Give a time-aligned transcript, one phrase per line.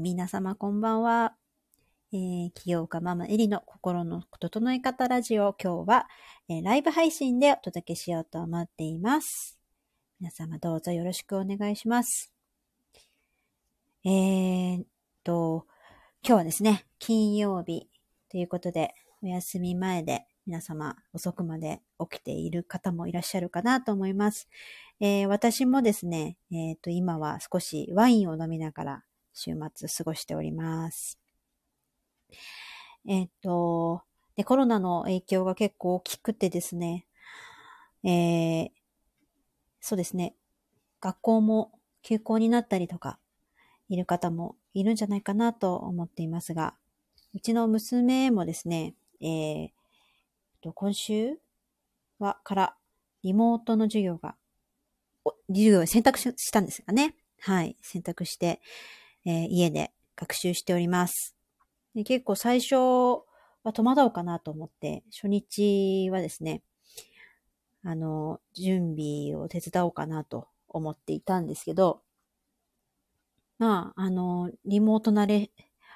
[0.00, 1.34] 皆様こんばんは。
[2.12, 6.06] えー、起業家ママエリの心の整え方ラジオ、今日は、
[6.48, 9.58] えー、ライブ配信でお届けしようと思っています。
[10.20, 12.32] 皆様どうぞよろしくお願いします。
[14.04, 14.84] えー、
[15.24, 15.66] と、
[16.22, 17.88] 今日はですね、金曜日
[18.30, 24.48] ということで、お休み前で皆様遅くまで起きている方もいらっしゃるかなと思います。
[25.00, 29.04] えー、私もですね、えっ、ー、と、今は少しワインを飲みながら
[29.38, 31.16] 週末過ごしております。
[33.06, 34.02] えっ、と、
[34.34, 37.06] で、コロナの影響が結構大きくてですね、
[38.02, 38.70] えー、
[39.80, 40.34] そうですね、
[41.00, 41.70] 学校も
[42.02, 43.20] 休校になったりとか、
[43.88, 46.74] いる方もいるんじゃないかなと思っていますが、
[47.32, 49.70] うちの娘もですね、えー、
[50.74, 51.38] 今週
[52.18, 52.76] は、から
[53.22, 54.34] リモートの授業が、
[55.48, 57.14] 授業を選択したんですがね。
[57.40, 57.76] はい。
[57.80, 58.60] 選択して、
[59.28, 61.36] えー、家で学習しております。
[61.94, 62.76] で結構最初
[63.62, 66.62] は戸惑うかなと思って、初日はですね、
[67.84, 72.00] あの、準備を手伝おうかなと思っていたんですけど、
[73.58, 75.50] まあ、あの、リモート慣れ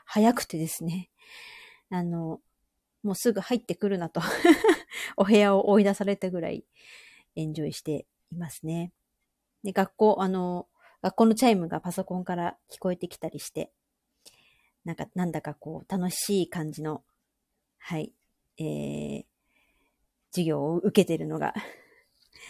[0.04, 1.08] 早くてですね、
[1.88, 2.42] あの、
[3.02, 4.20] もうすぐ入ってくるなと
[5.16, 6.66] お部屋を追い出されたぐらい
[7.34, 8.92] エンジョイしていますね。
[9.62, 10.68] で、学校、あの、
[11.02, 13.72] 学校のチャイムがパソコンから聞こえてきたりして、
[14.84, 17.02] なんか、なんだかこう、楽しい感じの、
[17.78, 18.12] はい、
[18.58, 19.24] えー、
[20.30, 21.54] 授業を受けてるのが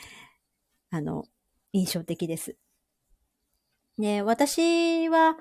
[0.91, 1.25] あの、
[1.73, 2.57] 印象的です。
[3.97, 5.39] ね、私は、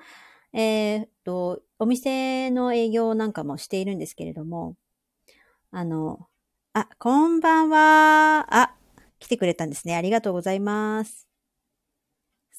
[0.54, 4.76] えー、っと、お店の営業なんかもしているんですけれども、
[5.70, 6.28] あの、
[6.74, 8.46] あ、こんばんは。
[8.50, 8.74] あ、
[9.18, 9.96] 来てくれたんですね。
[9.96, 11.31] ありがとうございます。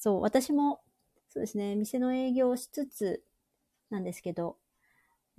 [0.04, 0.82] そう、私も、
[1.30, 3.24] そうですね、店の営業をしつつ
[3.88, 4.58] なんですけど、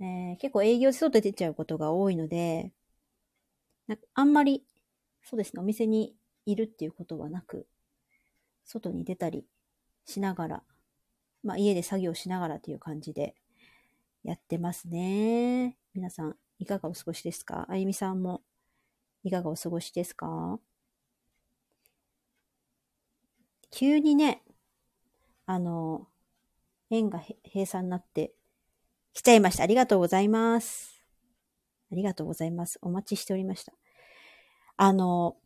[0.00, 2.72] えー、結構営業で外出ちゃうことが多いので、
[3.86, 4.66] なんかあんまり、
[5.22, 7.68] そうですね、お店にいるっていうことはなく、
[8.64, 9.46] 外に出たり
[10.04, 10.62] しながら、
[11.44, 13.36] まあ家で作業しながらという感じで
[14.24, 15.76] やってますね。
[15.94, 17.66] 皆さん、いかがお過ごしですか？
[17.68, 18.42] あゆみさんも、
[19.22, 20.58] いかがお過ごしですか？
[23.70, 24.42] 急にね、
[25.46, 26.08] あの、
[26.90, 28.32] 円が閉鎖になって
[29.12, 29.62] 来ちゃいました。
[29.62, 31.02] ありがとうございます。
[31.90, 32.78] ありがとうございます。
[32.82, 33.72] お待ちしておりました。
[34.76, 35.36] あの、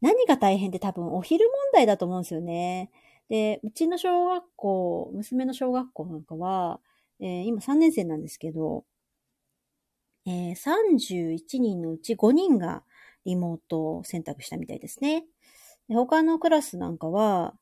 [0.00, 2.90] 何が大変って多分お昼問題だと思うんですよね。
[3.28, 6.80] で、うちの小学校、娘の小学校なんかは、
[7.20, 8.84] えー、今3年生なんですけど、
[10.26, 12.82] えー、31人のうち5人が
[13.24, 15.24] リモートを選択したみたいですね。
[15.88, 17.54] で他のクラスなんかは、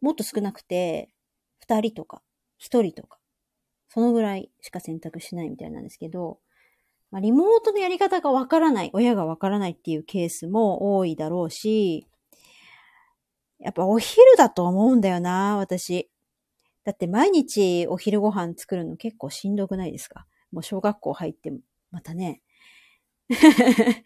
[0.00, 1.10] もっと少なくて、
[1.60, 2.22] 二人とか、
[2.56, 3.18] 一人とか、
[3.88, 6.38] そのぐらいしか選択しないみたいなんですけど、
[7.10, 12.06] まあ、リモートのやり方がわからない、親がわからないっていうケースも多いだろうし、
[13.58, 16.10] やっぱお昼だと思うんだよな、私。
[16.84, 20.26] だって毎日お昼ご飯作るの結構しんどくないですか？
[20.52, 21.52] もう小学校入って
[21.90, 22.40] またね。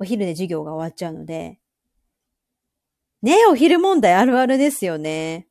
[0.00, 1.60] お昼で授業が終わっちゃうので、
[3.22, 5.48] ねお昼問題あるあるですよね。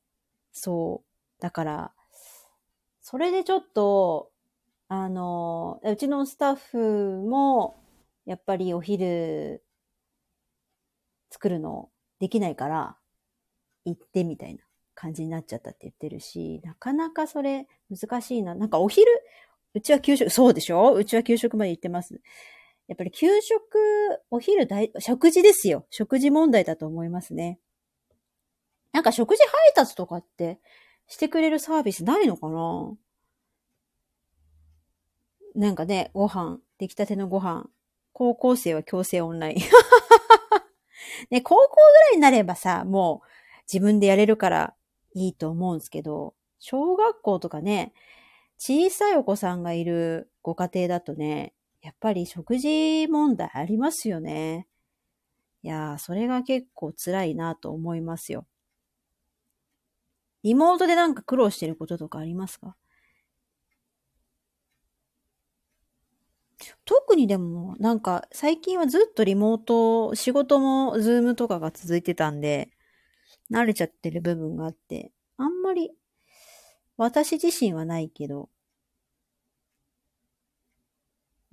[0.52, 1.42] そう。
[1.42, 1.94] だから、
[3.02, 4.32] それでちょっと、
[4.88, 7.82] あの、うちのスタッフも、
[8.26, 9.64] やっぱりお昼
[11.30, 11.90] 作るの
[12.20, 12.98] できないから、
[13.86, 14.62] 行ってみたいな
[14.94, 18.54] 感じになっちゃったって言ってるし、なかなかそれ難しいな。
[18.54, 19.08] なんかお昼、
[19.74, 20.94] うちは給食、そうでしょ？
[20.94, 22.22] うちは給食まで行ってます。
[22.92, 23.58] やっぱり給食、
[24.32, 25.86] お昼大、食事ですよ。
[25.92, 27.58] 食事問題だと思いますね。
[28.92, 30.60] なんか食事配達とかって
[31.08, 32.94] してくれるサービスないのかな？
[35.56, 37.70] なんかね、ご飯、出来たてのご飯。
[38.12, 39.56] 高校生は強制オンライン。
[41.32, 43.28] ね、高校ぐらいになればさ、もう
[43.72, 44.76] 自分でやれるから
[45.14, 47.94] いいと思うんですけど、小学校とかね、
[48.58, 54.68] 小さいお子さんがいるご家庭だとね、やっぱり食事問題ありますよね。
[55.64, 58.48] いやー、それが結構辛いなと思いますよ。
[60.44, 62.76] リモートでなんか苦労してることとかありますか？
[66.86, 72.72] 特にでも、なんか最近はずっとリモート、仕事もズームとかが続いてたんで、
[73.52, 75.92] 慣れちゃってる部分があって、あんまり
[76.98, 78.50] 私自身はないけど、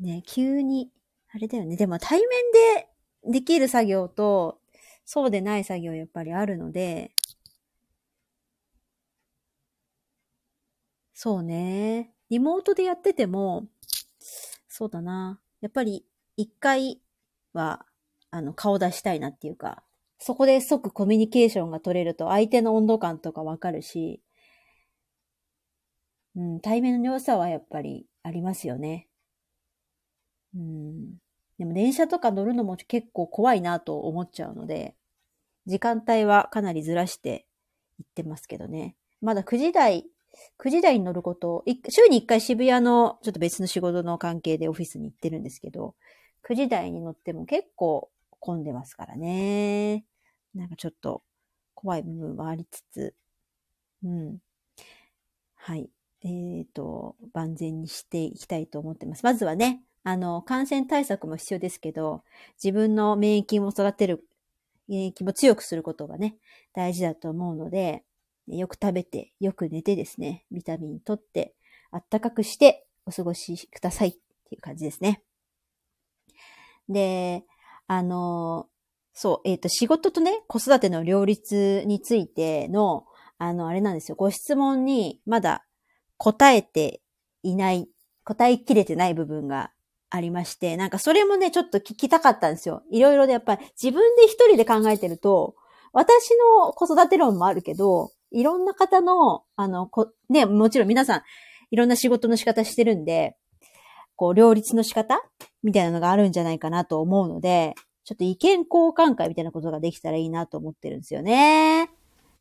[0.01, 0.91] ね、急に、
[1.33, 1.77] あれだよね。
[1.77, 2.89] でも対面で
[3.33, 4.61] できる作業と、
[5.05, 7.13] そうでない作業やっぱりあるので、
[11.15, 12.13] そうね。
[12.31, 13.67] リモートでやってても、
[14.69, 15.41] そうだな。
[15.61, 16.05] やっぱり
[16.37, 17.01] 一回
[17.53, 17.85] は、
[18.31, 19.83] あの、顔出したいなっていうか、
[20.19, 24.23] そこで即コミュニケーションが取れると相手の温度感とかわかるし、
[26.37, 29.08] うん、対面の良さはやっぱりありますよね。
[30.55, 31.19] うん。
[31.59, 34.95] でも電車とか乗るのも結構怖いなと思っちゃうので、
[35.67, 37.47] 時間帯はかなりずらして
[37.99, 38.97] 行ってますけどね。
[39.21, 40.07] まだ9時台、
[40.59, 45.95] 9時台に乗ることを、週に1回渋谷のちょっと別の仕事の関係でオフィスに行ってるんですけど、
[46.43, 48.11] 9時台に乗っても結構
[48.41, 50.05] 混んでますからね。
[50.55, 51.23] なんかちょっと
[51.75, 53.15] 怖い部分はありつつ、
[54.05, 54.39] うん。
[55.57, 55.91] はい。
[56.23, 59.25] えっ、ー、と、万全にしていきたいと思ってます。
[59.25, 62.25] まずはね、あの、感染対策も必要ですけど、
[62.55, 64.25] 自分の免疫も育てる、
[64.89, 66.37] 免疫も強くすることがね、
[66.73, 68.05] 大事だと思うので、
[68.47, 71.55] よく食べて、よく寝てですね、ビタミン取って、
[71.91, 74.13] あったかくしてお過ごしくださいっ
[74.49, 75.23] ていう感じですね。
[76.89, 77.45] で、
[77.87, 78.67] あの、
[79.13, 83.05] そう、えっ、ー、と、仕事とね、子育ての両立についての、
[83.37, 84.15] あの、あれなんですよ。
[84.17, 85.67] ご質問にまだ
[86.17, 87.03] 答えて
[87.43, 87.91] いない、
[88.25, 89.71] 答えきれてない部分が
[90.11, 92.83] ありまして、なんかそれもね、ちょっと聞きたかったんですよ。
[92.91, 95.55] いろいろでやっぱり自分で一人で考えてると、
[95.93, 101.23] 私の子育て論もあるけど、いろんな方の、あの、こ、ね、もちろん皆さん、
[101.71, 103.37] いろんな仕事の仕方してるんで、
[104.17, 105.23] こう、両立の仕方
[105.63, 107.75] みたいなのがあるんじゃないかなと思うので、
[108.05, 108.67] ちょっと意見交
[108.97, 111.91] 換会みたいなことができたらいいなと思ってるんですよね。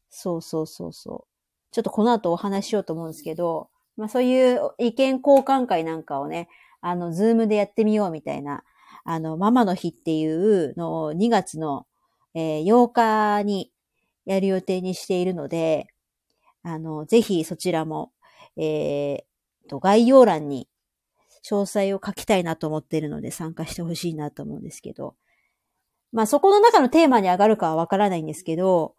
[0.09, 1.37] そうそうそうそう。
[1.71, 6.47] ちょっとこの後お話ししようと思うんですけど、まあそういう意見交換会なんかをね、
[6.81, 8.63] あの、ズームでやってみようみたいな、
[9.03, 11.85] あの、ママの日っていうのを2月の、
[12.33, 13.71] えー、8日に
[14.25, 15.88] やる予定にしているので、
[16.63, 18.12] あの、ぜひそちらも、
[18.57, 20.68] えー、と、概要欄に
[21.47, 25.15] 詳細を書きたいなと思っているので参加してほしいなと思うんですけど、
[26.12, 28.95] まあそこの中のテーマに上がるかはわからないんですけど、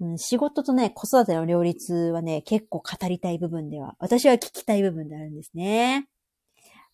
[0.00, 6.08] うん、仕事とね、子育ての両立はね、結構語りたい部分では、私は聞きたい部分であるんですね。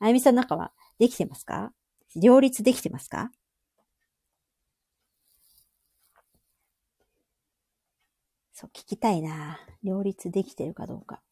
[0.00, 1.72] あゆみさんの中はできてますか？
[2.16, 3.30] 両立できてますか？
[8.52, 9.60] そう、聞きたいな。
[9.82, 11.22] 両立できてるかどうか。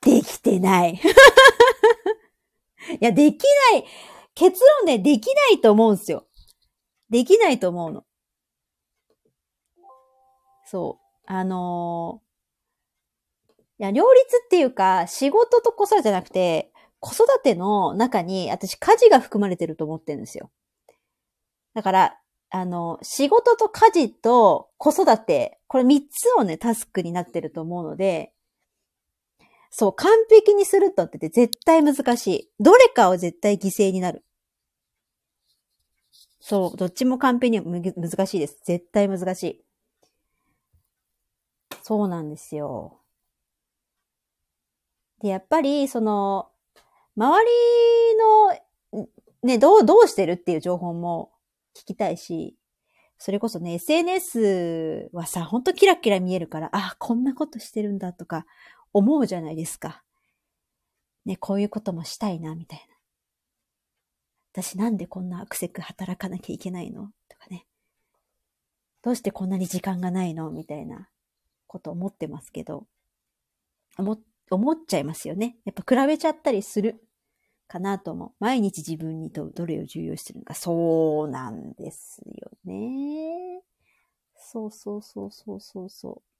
[0.00, 0.94] できてない。
[2.90, 3.84] いや、できない。
[4.34, 6.26] 結論でできないと思うんすよ。
[7.10, 8.06] できないと思うの。
[10.66, 11.06] そう。
[11.26, 12.25] あのー
[13.78, 20.50] いや、両立っていうか、仕事と子育てじゃなくて、子育ての中に私家事が含まれてると思ってるんですよ。
[21.74, 22.20] だから、
[22.50, 28.32] あの、仕事と家事と子育て、これ三つをね、タスクになってると思うので、
[29.70, 32.50] そう、完璧にするとって絶対難しい。
[32.60, 34.24] どれかを絶対犠牲になる。
[36.40, 38.58] そう、どっちも完璧に難しいです。
[38.64, 39.64] 絶対難しい。
[41.82, 43.00] そうなんですよ。
[45.26, 46.50] で、やっぱり、その、
[47.16, 47.44] 周
[48.92, 49.06] りの、
[49.42, 51.32] ね、どう、どうしてるっていう情報も
[51.74, 52.56] 聞きたいし、
[53.18, 58.46] それこそね、SNS はさ、ほんとキラキラ見えるから、あ、こんなことしてるんだとか
[58.92, 60.04] 思うじゃないですか。
[61.24, 62.94] ね、こういうこともしたいな、みたいな。
[64.52, 67.10] 私なんでこんなアクセク働かなきゃいけないの？
[67.28, 67.66] とかね。
[69.02, 70.50] どうしてこんなに時間がないの？
[70.50, 71.08] みたいな
[71.66, 72.86] こと思ってますけど、
[73.98, 75.56] 思っ、思っちゃいますよね。
[75.64, 77.02] やっぱ比べちゃったりする
[77.68, 78.30] かなと思う。
[78.38, 80.54] 毎日自分にとどれを重要視するのか。
[80.54, 83.62] そうなんですよね。
[84.36, 86.36] そうそうそうそうそうそう。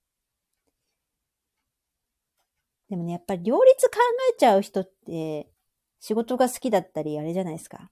[2.89, 3.97] でもね、やっぱり両立考
[4.33, 5.51] えちゃう人って、
[5.99, 7.91] 仕事が好きだったり、あれじゃないですか。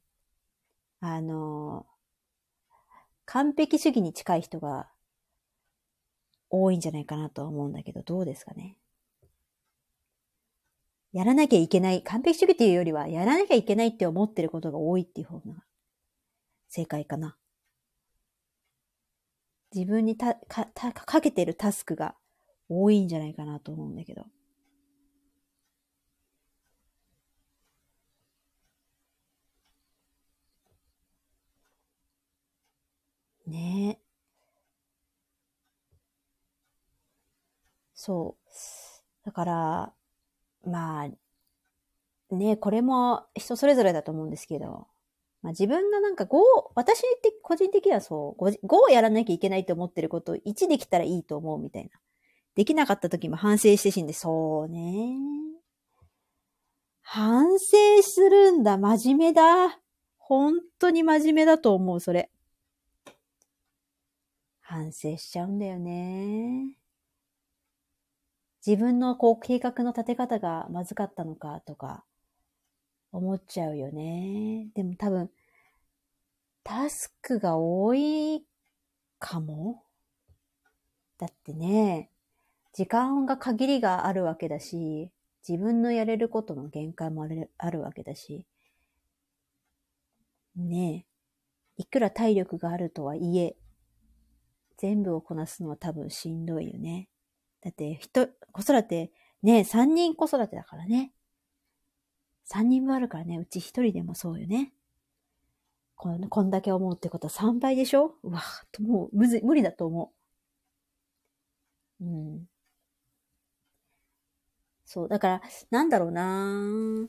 [1.00, 1.86] あの、
[3.26, 4.88] 完璧主義に近い人が
[6.50, 8.76] 多いんじゃないかなとは思うんだけど、どうですかね。
[11.14, 15.64] やらなきゃいけない、完璧主義っていうよりは、やらなきゃいけないって思ってることが多いっていう方が
[16.68, 17.36] 正解かな。
[19.74, 22.14] 自分にた、か、た、かけてるタスクが
[22.68, 24.24] 多いんじゃないかなと思うんだけど。
[33.46, 34.04] ねえ。
[37.94, 39.24] そう。
[39.24, 39.94] だから、
[40.66, 44.86] まあ、ねこれも人それぞれだと思うんですけど、
[45.42, 46.36] まあ自分がなんか5、
[46.74, 51.90] 私って個人的にはそう、5, 5をやらなきゃいけないと思ってることを1できたらいいと思うみたいな。
[52.54, 55.18] できなかった時も反省してしんで、そうね。
[57.02, 58.78] 反省するんだ。
[58.78, 59.80] 真面目だ。
[60.16, 62.30] 本当に真面目だと思う、それ。
[64.60, 66.78] 反省しちゃうんだよね。
[68.66, 72.04] 自分のこう計画の立て方がまずかったのかとか
[73.12, 74.68] 思っちゃうよね。
[74.74, 75.30] でも多分、
[76.62, 78.44] タスクが多い
[79.18, 79.84] かも
[81.18, 82.10] だってね、
[82.72, 85.10] 時間が限りがあるわけだし、
[85.48, 88.46] 自分のやれることの限界もあるあるわけだし、
[90.56, 91.06] ね
[91.78, 93.56] え、いくら体力があるとはいえ、
[94.76, 97.08] 全部をこなすのは多分しんどいよね。
[97.64, 99.10] だって、人、子育て、
[99.42, 101.12] ね、三人子育てだからね。
[102.44, 104.72] 三人分あるからね、うち一人でもそうよね。
[105.96, 108.16] こんこんだけ思うってことは3倍でしょ？
[108.22, 108.42] うわ、
[108.80, 110.12] もうむず無理だと思
[112.00, 112.04] う。
[112.04, 112.48] うん。
[114.84, 117.08] そう、だから、なんだろうな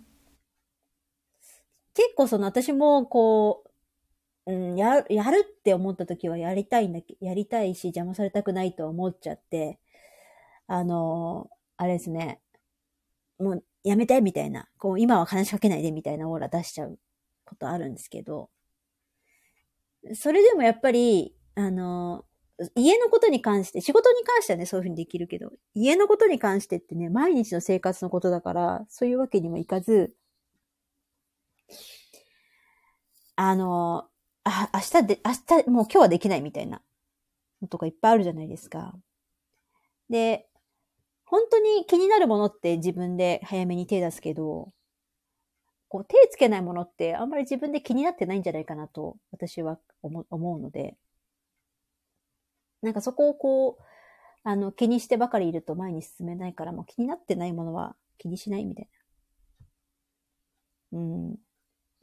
[1.93, 3.63] 結構その私もこ
[4.45, 9.79] う、うん、や、やるって思った時はやりたいんだけ、やりたいし邪魔されたくないと思っちゃって、
[10.67, 12.41] あの、あれですね、
[13.39, 16.99] もうやめてみたいな、こう今は話しかけないでみたいなオーラ出しちゃう
[17.45, 18.49] ことあるんですけど、
[20.13, 22.25] それでもやっぱり、あの、
[22.75, 30.15] 家のことに関して、仕事に関してはね、そういうふうにできるけど、家のことに関してってね、毎日の生活のことだから、そういうわけにもいかず、
[33.35, 34.09] あの、
[34.43, 35.31] あ、明日で、明
[35.63, 36.81] 日、もう今日はできないみたいな
[37.61, 38.95] のとかいっぱいあるじゃないですか。
[40.09, 40.47] で、
[41.25, 44.71] 本当に気になるものって自分で早めに手出すけど、
[45.87, 50.97] こう手つけないものってあんまり自分で気になってないんじゃないかなと私は思うので、
[52.81, 53.83] なんかそこをこう、
[54.43, 58.89] あの気にしてばかりいると前に進めないからもう気になってないものは気にしないみたい
[60.91, 60.99] な。
[60.99, 61.35] うん。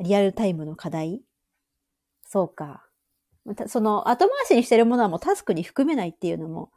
[0.00, 1.22] リアルタイムの課題
[2.26, 2.84] そうか。
[3.66, 6.72] その後回しにしてるものはもうタスクに含めないっていうのも、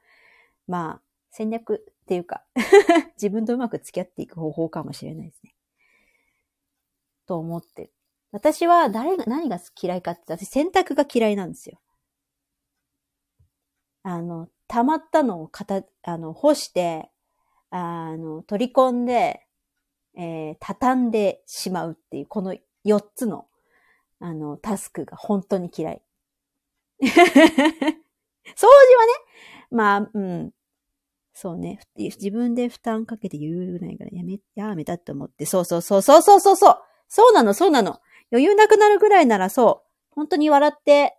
[0.67, 2.43] まあ、戦略っていうか
[3.17, 5.55] 自分とうまく付き合っていく方法かもしれないですね。
[7.25, 7.93] と思ってる。
[8.31, 11.79] 私は誰が、何が嫌いかって私洗濯が嫌いなんですよ。
[14.03, 17.09] あの、溜まったのをかた、あの、干して、
[17.71, 19.47] あの、取り込んで、
[20.15, 23.47] えー、畳んでしまうっていう、この4つの、
[24.19, 26.01] あの、タスクが本当に嫌い。
[27.01, 28.03] 掃除はね、
[29.71, 30.51] まあ、うん、
[31.37, 31.79] そうね。
[31.97, 35.45] 自分で負担かけて言うぐらいからやめ、やめたって思って。
[35.45, 36.77] そうそうそうそうそうそうそう
[37.09, 37.99] そうなの、そうなの。
[38.31, 40.15] 余裕なくなるぐらいならそう。
[40.15, 41.17] 本当に笑って、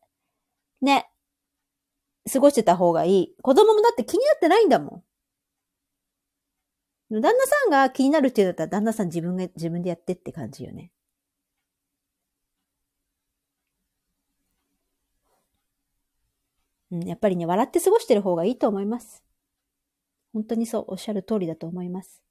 [0.80, 1.11] ね、
[2.32, 3.37] 過ごしてた方がいい。
[3.42, 5.04] 子供もだって気になってないんだも
[7.11, 7.20] ん。
[7.20, 10.92] 旦那さんが気になるって言うんだったら旦那さん自分が、自分でやってって感じよね。
[16.90, 19.25] うん、やっぱりね、笑って過ごしてる方がいいと思います。
[20.36, 22.22] 本当にそう、おっしゃる通りだと思います。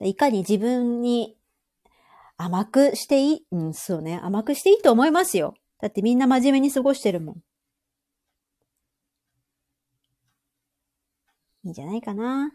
[0.00, 1.36] いかに自分に
[2.36, 5.54] 甘くしていい、うん、そうね、甘くしていいと思いますよ。
[5.80, 7.36] だってみんな真面目に過ごしてるもん。
[11.64, 12.52] いいんじゃないかな。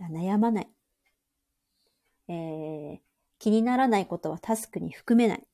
[0.00, 0.68] 悩まない。
[2.28, 2.98] えー、
[3.38, 5.46] 気にならないことはタスクに含めない。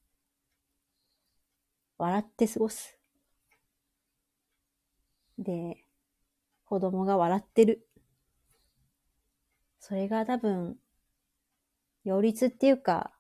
[1.99, 3.00] 笑って過ごす。
[5.40, 5.85] で、
[6.66, 7.88] 子供が笑ってる。
[9.80, 10.76] それが多分、
[12.04, 13.12] 両立っていうか、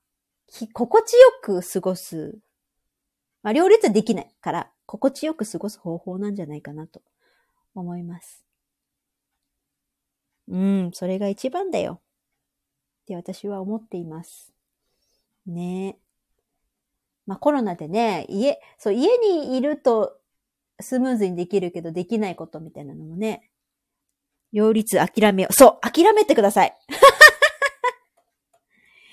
[0.72, 2.38] 心地よく過ごす。
[3.42, 7.00] まあ、両立できないから、心地よく過ごす方法なんじゃないかなと
[7.74, 8.44] 思います。
[10.48, 12.00] うん、それが一番だよ。
[13.02, 14.52] って私は思っています。
[15.46, 15.96] ねえ
[17.26, 20.19] まあコロナでね、家、そう、家にいると
[20.82, 23.50] スムーズにできるけどできないことみたいなのもね、
[24.52, 25.52] 両立諦めよう。
[25.52, 26.76] そう、諦めてください。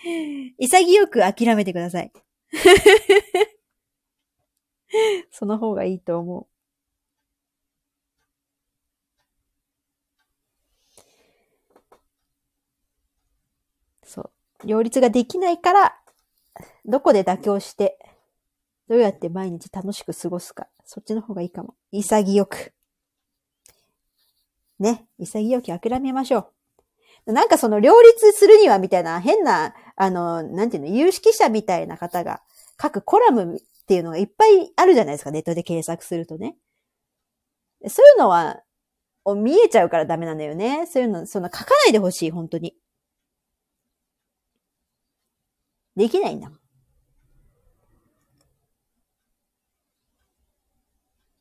[0.58, 2.12] 潔く諦めてください。
[5.32, 6.48] その方がいいと思う。
[14.08, 14.32] そ
[14.64, 14.68] う。
[14.68, 16.00] 両立ができないから、
[16.86, 18.00] どこで妥協して、
[18.88, 20.68] どうやって毎日楽しく過ごすか。
[20.88, 21.76] そっちの方がいいかも。
[21.92, 22.74] 潔く。
[24.80, 25.06] ね。
[25.20, 26.52] 潔く諦めましょ
[27.26, 27.34] う。
[27.34, 32.42] なんかその両立するにはみたいな変な、あの、なんていうの、有識者みたいな方が
[32.82, 36.56] 書くコラムっていうのがいっぱいあるじゃないですか、ネットで検索するとね。
[37.88, 38.64] そういうのは、
[39.36, 40.86] 見えちゃうからダメなんだよね。
[40.88, 42.78] そういうの、そんな書かないでほしい、本当に。
[45.98, 46.60] できないんだもん。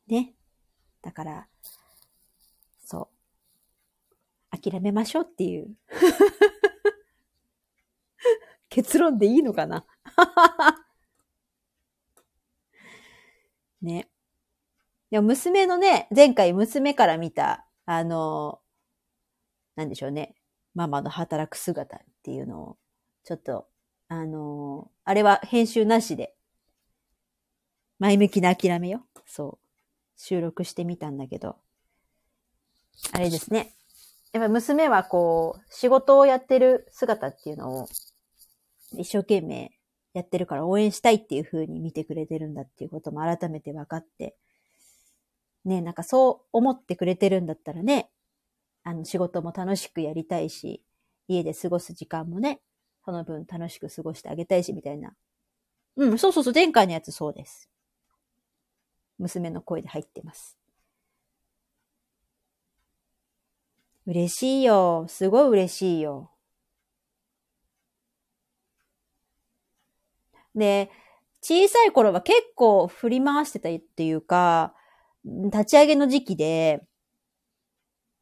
[0.09, 0.35] ね。
[1.07, 1.47] だから、
[2.85, 3.09] そ
[4.53, 4.59] う。
[4.59, 5.77] 諦めましょうっていう
[8.69, 9.87] 結論でいいのかな？
[13.81, 14.11] ね。
[15.11, 18.61] でも娘のね、前回娘から見た、あの、
[19.77, 20.35] なんでしょうね。
[20.75, 22.79] ママの働く姿っていうのを、
[23.23, 23.69] ちょっと、
[24.09, 26.35] あの、あれは編集なしで、
[28.01, 29.07] 前向きな諦めよ。
[29.25, 29.66] そう。
[30.17, 31.57] 収録してみたんだけど、
[33.13, 33.75] あれですね。
[34.33, 37.89] やっぱ娘はこう、仕事をやってる姿っていうのを、
[38.93, 39.73] 一生懸命
[40.15, 44.37] やってるから応援したいっていう風に見てくれてるんだっていうことも改めて分かって、
[45.65, 48.11] ね、なんかそう思ってくれてるんだったらね、
[48.85, 50.83] あの仕事も楽しくやりたいし、
[51.29, 52.61] 家で過ごす時間もね、
[53.05, 55.13] その分楽しく過ごしてあげたいし、みたいな。
[55.97, 57.69] うん、そうそうそう、前回のやつそうです。
[59.19, 60.59] 娘の声で入ってます。
[64.07, 65.07] 嬉しいよ。
[65.09, 66.31] すごい嬉しいよ。
[70.55, 70.91] で、
[71.43, 74.75] 小さい頃は結構振り回してたっていうか、
[75.25, 76.83] 立ち上げの時期で、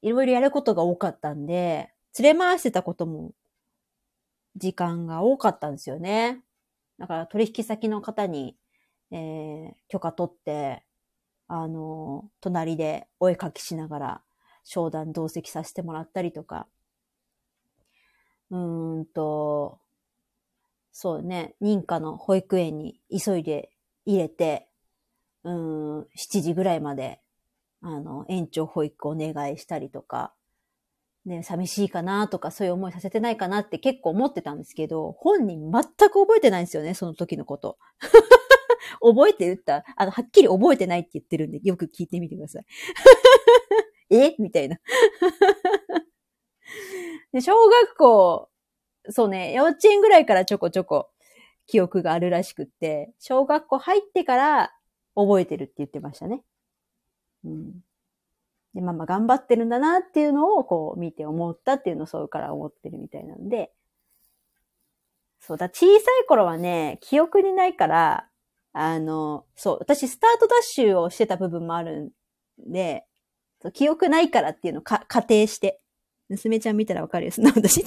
[0.02, 3.32] いろいろやることが多かったんで、連れ回してたことも、
[4.56, 6.42] 時間が多かったんですよね。
[6.98, 8.56] だから取引先の方に、
[9.10, 10.83] えー、許可取って、
[11.56, 14.20] あの、隣でお絵かきしながら
[14.64, 16.66] 商談同席させてもらったりとか、
[18.50, 19.78] うーんと、
[20.90, 23.70] そうね、認可の保育園に急いで
[24.04, 24.68] 入れて、
[25.44, 27.20] うん、7時ぐらいまで、
[27.82, 30.32] あの、園長保育お願いしたりとか、
[31.24, 37.78] ね、寂しいかなとかそういう思いさせてないかなって結構思ってたんですけど、本人全く覚えてないんですよね、その時のこと。
[39.00, 42.66] 覚えてるったあの、はっきり覚えてないって言ってるんで、よく聞いてみてください。
[44.10, 44.34] え？
[44.38, 44.78] みたいな
[47.32, 47.40] で。
[47.40, 48.50] 小学校、
[49.10, 51.10] そうね、幼稚園ぐらいからちょこちょこ
[51.66, 54.74] 記憶があるらしくって、小学校入ってから
[55.14, 56.42] 覚えてるって言ってましたね。
[57.44, 57.80] うん。
[58.74, 63.72] で、ママ頑張ってるんだなっていうのをこう見て思ったっていうのをそうから思ってるみたいなんで、
[65.40, 68.28] そうだ、小さい頃はね、記憶にないから、
[68.76, 72.10] あの、そう、私スタートダッシュをしてた部分もあるん
[72.72, 73.06] で、
[73.72, 75.80] 記憶ないからっていうのを仮定して、
[76.28, 77.30] 娘ちゃん見たらわかるよ。
[77.32, 77.82] そんな私、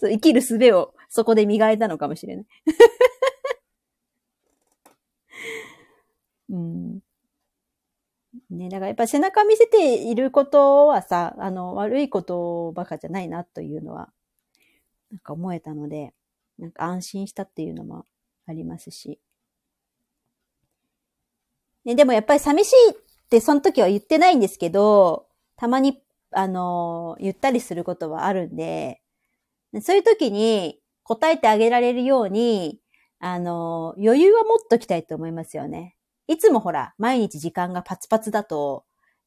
[0.00, 2.46] そう生きる術をそこで磨いたのかもしれない。
[6.50, 7.00] うん。
[8.50, 14.12] ね、だからやっぱ背中見せていることはさ、あの、悪いことばかじゃないなというのは、
[15.12, 16.12] なんか思えたので、
[16.58, 18.06] なんか安心したっていうのも
[18.48, 19.20] ありますし。
[21.84, 22.94] ね、でもやっぱり寂しいっ
[23.30, 29.00] てその時は言ってないんですけど、たまに、あの、言ったりすることはあるんで、
[29.80, 32.80] そういう時に答えてあげられるように、
[33.20, 35.96] あの、余裕は持っときたいと思いますよね。
[36.26, 38.84] いつもほら、毎日時間がパツパツだと、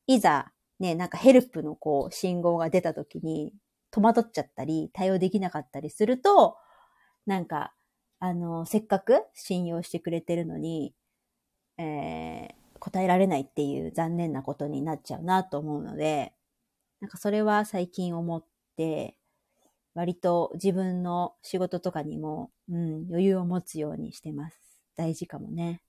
[0.08, 3.54] いざ、ね、なんかヘルプのこう、信号が出た時に、
[3.92, 6.58] 戸惑っちゃったり、対応できなかったりすると、
[7.26, 7.74] なんか、
[8.22, 10.94] あの、せっかく信用してくれてるのに、
[11.80, 16.32] えー、答えられないっていう残念なことになっちゃうなと思うので、
[17.00, 18.46] なんかそれは最近思っ
[18.78, 19.18] て、
[19.96, 24.58] 割と自分の仕事とかにも、うん、余裕を持つようにしてます。
[24.96, 25.82] 大事かもね。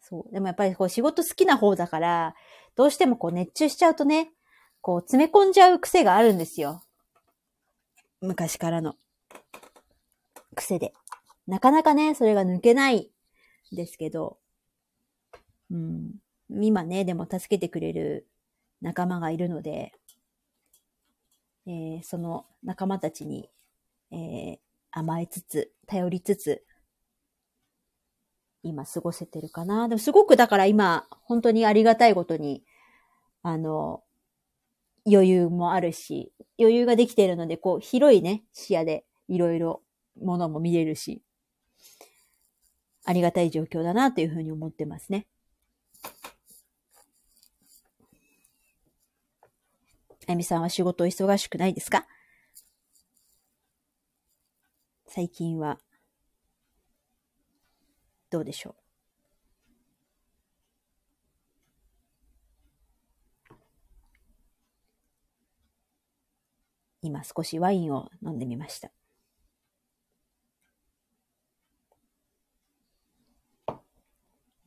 [0.00, 0.32] そう。
[0.32, 2.36] でもやっぱりこう仕事好きな方だから、
[2.76, 4.30] どうしてもこう熱中しちゃうとね、
[4.80, 6.84] こう詰め込んじゃう癖があるんですよ。
[8.20, 8.94] 昔からの
[10.54, 10.92] 癖で。
[11.46, 13.10] なかなかね、それが抜けない
[13.72, 14.38] ですけど、
[15.70, 16.12] うん。
[16.50, 18.26] 今ね、でも助けてくれる
[18.80, 19.92] 仲間がいるので、
[21.66, 23.48] えー、その仲間たちに、
[24.10, 24.58] えー、
[24.90, 26.64] 甘えつつ、頼りつつ、
[28.62, 29.88] 今過ごせてるかな。
[29.88, 32.64] でもすごくだから今、本当にありがたいことに、
[33.42, 34.02] あの、
[35.06, 39.82] 余裕もあるし、余裕ができているので、こう、広いね、視野でいろいろ
[40.16, 41.22] ものも見れるし、
[43.04, 45.26] ありがたい状況だなというふうに思ってますね。
[50.26, 52.06] あゆみさんは仕事忙しくないですか？
[55.06, 55.80] 最近は、
[58.30, 58.76] どうでしょ
[63.50, 63.54] う？
[67.02, 68.92] 今少しワインを飲んでみました。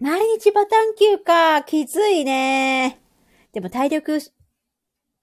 [0.04, 1.64] 毎日バタン級か。
[1.64, 3.00] きついね。
[3.54, 4.20] でも体力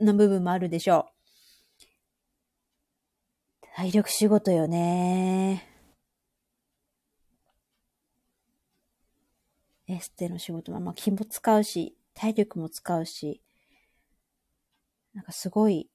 [0.00, 1.10] の部分もあるでしょ
[1.82, 1.86] う。
[3.76, 5.68] 体力仕事よね。
[9.86, 13.42] エステの仕事は、まあ、気も使うし、体力も使うし、
[15.12, 15.90] なんかすごい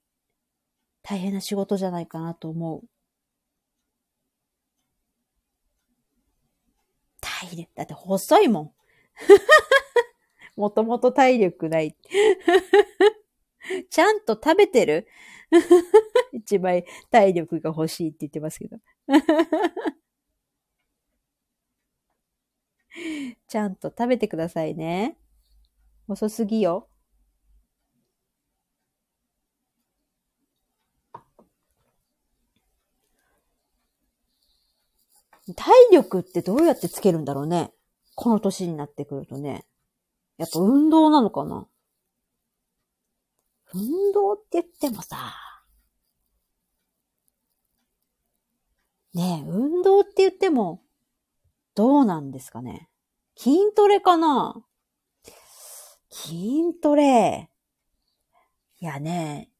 [1.02, 2.88] 大変な仕事じゃないかなと思う。
[7.20, 8.75] 体力、だって細いもん。
[10.56, 11.96] もともと体力ない。
[13.90, 15.06] ちゃんと食べてる？
[16.32, 18.78] 一番体力が欲しいって言ってますけど。
[23.48, 25.16] ちゃんと食べてくださいね。
[26.08, 26.88] 遅すぎよ。
[35.56, 37.72] 体力ってどうやってつけるんだろうね。
[38.16, 39.64] この年になってくるとね。
[40.38, 41.68] やっぱ運動なのかな？
[43.72, 45.16] 運動って言ってもさ、
[49.14, 50.82] ねえ、運動って言っても、
[51.74, 52.88] どうなんですかね？
[53.36, 54.62] 筋トレかな？
[56.10, 57.50] 筋トレ。
[58.78, 59.50] いやね、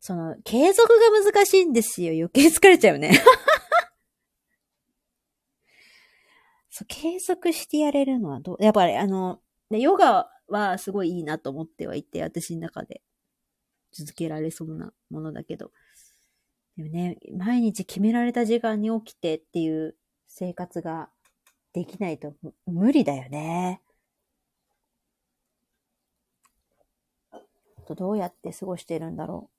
[0.00, 2.12] その、継続が難しいんですよ。
[2.12, 3.20] 余計疲れちゃうね。
[6.70, 13.02] そう、継続してやれるのはどう、やっぱりあの、ヨガはすごいいいなと思ってはいて、私の中で
[13.92, 15.72] 続けられそうなものだけど。
[16.76, 19.96] でもね、毎日決められた時間に起きてっていう
[20.28, 21.10] 生活が
[21.72, 22.34] できないと
[22.66, 23.82] 無理だよね。
[27.90, 29.50] とどうやって過ごしてるんだろ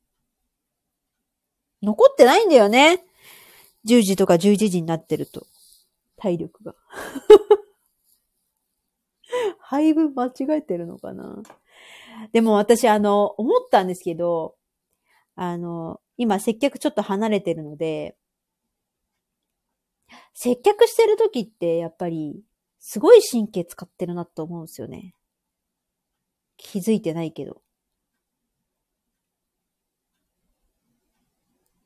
[1.81, 1.85] う。
[1.85, 3.03] 残ってないんだよね。
[3.85, 5.45] 10時とか11時になってると。
[6.21, 6.75] 体力が。
[9.59, 11.41] 配分間違えてるのかな？
[12.31, 14.55] でも私、あの、思ったんですけど、
[15.35, 18.15] あの、今接客ちょっと離れてるので、
[20.33, 22.43] 接客してる時ってやっぱり
[22.79, 25.15] すごい神経使ってるなと思うんですよね。
[26.57, 27.63] 気づいてないけど。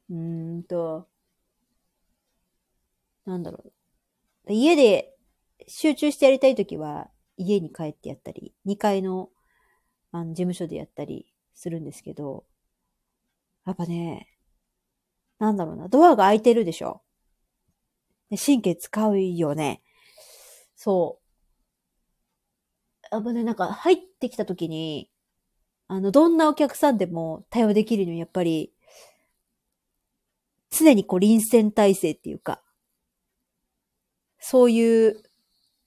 [0.09, 1.07] うーんと、
[3.25, 3.74] なんだろう。
[4.53, 5.15] 家で
[5.67, 9.29] 集中してやりたいときは、家に帰ってやったり、2階の
[10.11, 12.45] あの事務所でやったりするんですけど、
[13.65, 14.29] やっぱね、
[15.39, 17.01] なんだろうな、ドアが開いてるでしょ？
[18.29, 19.81] 神経使うよね。
[20.75, 23.07] そう。
[23.11, 25.11] やっぱね、なんか入ってきたときに、
[25.87, 28.73] あの、どんなお客さんでも対応できるのに、やっぱり、
[30.71, 32.61] 常にこう臨戦態勢っていうか、
[34.47, 35.23] そういう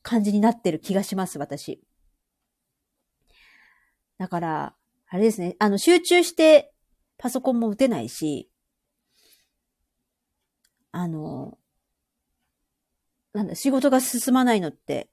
[0.03, 1.81] 感じになってる気がします、私。
[4.19, 4.75] だから、
[5.07, 6.73] あれですね、あの、集中して
[7.19, 8.51] パソコンも打てないし、
[10.91, 11.57] あの、
[13.33, 15.09] なんだ、仕事が進まないのって、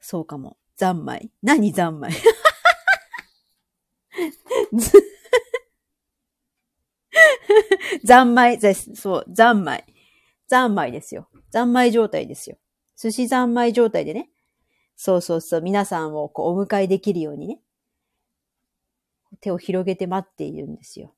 [0.00, 0.56] そうかも。
[0.74, 1.30] 三昧。
[1.44, 2.12] 何三昧
[8.04, 8.96] 三昧です。
[8.96, 9.84] そう、三昧。
[10.48, 11.28] 三昧ですよ。
[11.52, 12.58] 三昧状態ですよ。
[13.04, 14.30] 寿司三昧状態でね。
[14.96, 15.60] そうそうそう。
[15.60, 17.60] 皆さんをこうお迎えできるようにね。
[19.42, 21.14] 手を広げて待っているんですよ。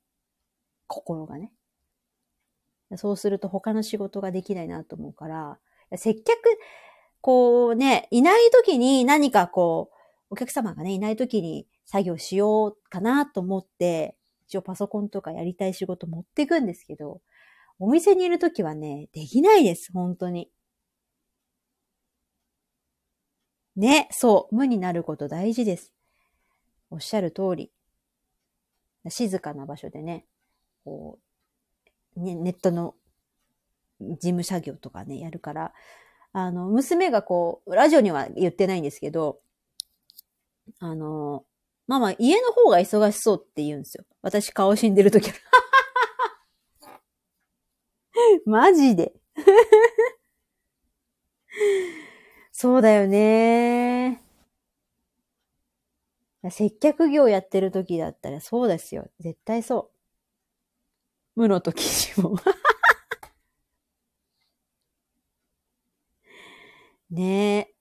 [0.87, 1.53] 心がね。
[2.97, 5.59] そうすると他の仕事ができないなと思うから、
[5.95, 6.37] 接客、
[7.21, 9.95] こうね、いない時に何かこう、
[10.31, 17.21] お客様がね、いない時に作業しようかなと思って、一応パソコンとかやりたい仕事持っていくんですけど、
[17.79, 20.51] お店にいる時はね、できないです、本当に。
[23.77, 25.93] ね、そう、無になること大事です。
[26.89, 27.71] おっしゃる通り。
[29.09, 30.25] 静かな場所でね、
[30.83, 31.19] こ
[32.17, 32.95] う、ね、ネットの
[33.99, 35.73] 事務作業とかね、やるから、
[36.33, 39.39] あの、娘がこう、ラジオには言ってないんですけど、
[40.79, 41.45] あの、
[41.85, 44.05] ママ、家の方が忙しそうって言うんですよ。
[44.23, 45.31] 私顔死んでるとき。
[48.45, 49.13] マジで
[52.59, 54.19] そうだよね。
[56.49, 59.11] 接客業やってる時だったらそうですよ。
[59.19, 59.97] 絶対そう。
[61.35, 61.81] 無の時
[62.17, 62.37] にも。
[67.11, 67.73] ねえ。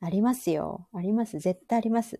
[0.00, 0.88] ありますよ。
[0.94, 1.38] あります。
[1.38, 2.18] 絶対あります。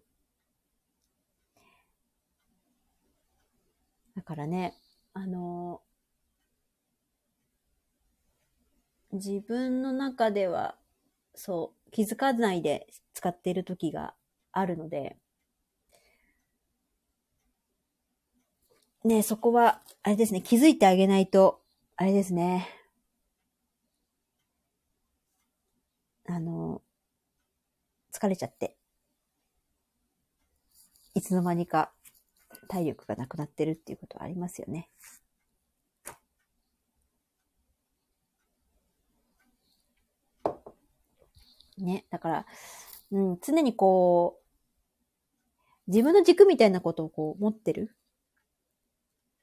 [4.15, 4.75] だからね、
[5.15, 5.81] あの
[9.11, 10.77] 自分の中では、
[11.37, 14.15] そう、気づかないで使っている時が
[14.51, 15.17] あるので、
[19.05, 21.61] ねそこは、あれですね、気づいてあげないと、
[21.97, 22.69] あれですね。
[26.27, 26.83] あの、
[28.13, 28.77] 疲れちゃって、
[31.15, 31.91] いつの間にか
[32.69, 34.89] 体力がなくなってるっていうことはありますよね。
[41.79, 42.07] ね。
[42.11, 42.47] だから、
[43.13, 44.47] うん、常にこう、
[45.89, 47.95] 自分の軸みたいなことをこう持ってる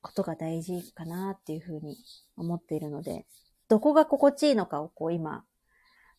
[0.01, 1.97] ことが大事かなっていうふうに
[2.35, 3.25] 思っているので、
[3.69, 5.45] どこが心地いいのかをこう今、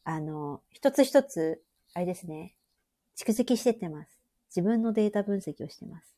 [0.04, 2.54] あの、一つ一つ、あれですね、
[3.16, 4.18] 蓄積してってます。
[4.48, 6.14] 自分のデータ分析をしてます。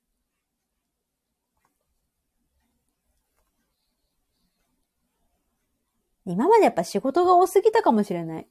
[6.27, 8.49] 今までやっぱ仕事が多すぎたかもしれない。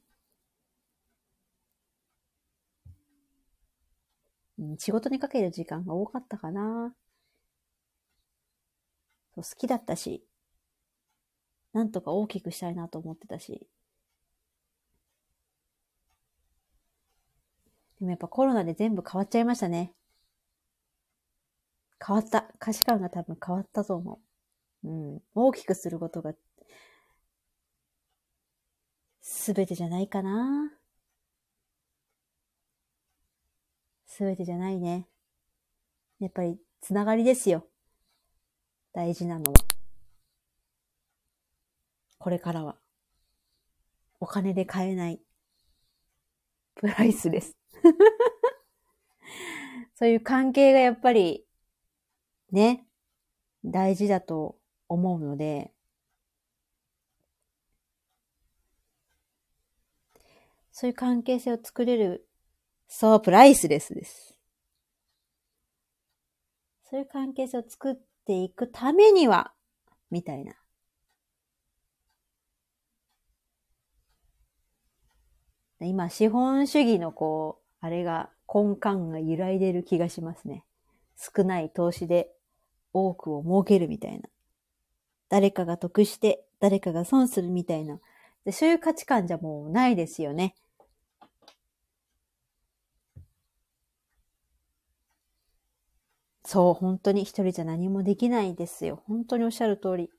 [4.78, 6.94] 仕事にかける時間が多かったかな。
[9.36, 10.26] 好きだったし、
[11.72, 13.68] なんとか大きくしたいなと思ってたし。
[17.98, 19.92] でもやっぱコロナで全部変わっちゃいましたね。
[22.04, 22.50] 変わった。
[22.58, 24.20] 価値観が多分変わったと思
[24.84, 24.88] う。
[24.88, 25.22] うん。
[25.34, 26.34] 大きくすることが、
[29.20, 30.75] すべてじゃないかな。
[34.16, 35.06] すべてじゃないね。
[36.20, 37.66] やっぱり、つながりですよ。
[38.94, 39.58] 大事なのは。
[42.16, 42.76] これからは。
[44.18, 45.20] お金で買えない。
[46.76, 47.58] プライスです。
[49.96, 51.46] そういう関係がやっぱり、
[52.52, 52.86] ね、
[53.66, 55.74] 大事だと思うので、
[60.72, 62.25] そういう関係性を作れる、
[62.88, 64.38] そう、プライスレスです。
[66.84, 69.52] そういう関係性を作っていくためには、
[70.10, 70.54] みたいな。
[75.80, 80.64] 今、資本主義のこう、あれが、根幹が揺らいでる気がしますね。
[81.16, 82.30] 少ない投資で
[82.92, 84.28] 多くを儲けるみたいな。
[85.28, 87.98] 誰かが得して、誰かが損するみたいな。
[88.44, 90.54] でそういう価値観じゃもうないですよね。
[96.46, 99.02] そう、本当に一人じゃ何もできないですよ。
[99.06, 100.10] 本当におっしゃる通り。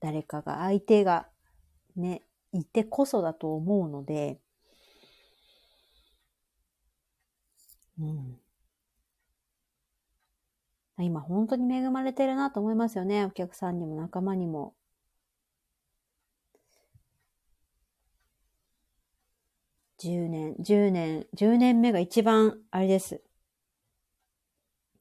[0.00, 1.28] 誰かが、相手が
[1.96, 4.40] ね、いてこそだと思うので、
[7.98, 8.40] うん。
[10.98, 13.24] 今本当に恵まれてるなと思いますよね。
[13.24, 14.74] お客さんにも仲間にも。
[19.98, 23.22] 10年、10年、10年目が一番、あれです。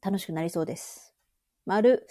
[0.01, 1.13] 楽しくなりそうです。
[1.65, 2.07] 丸、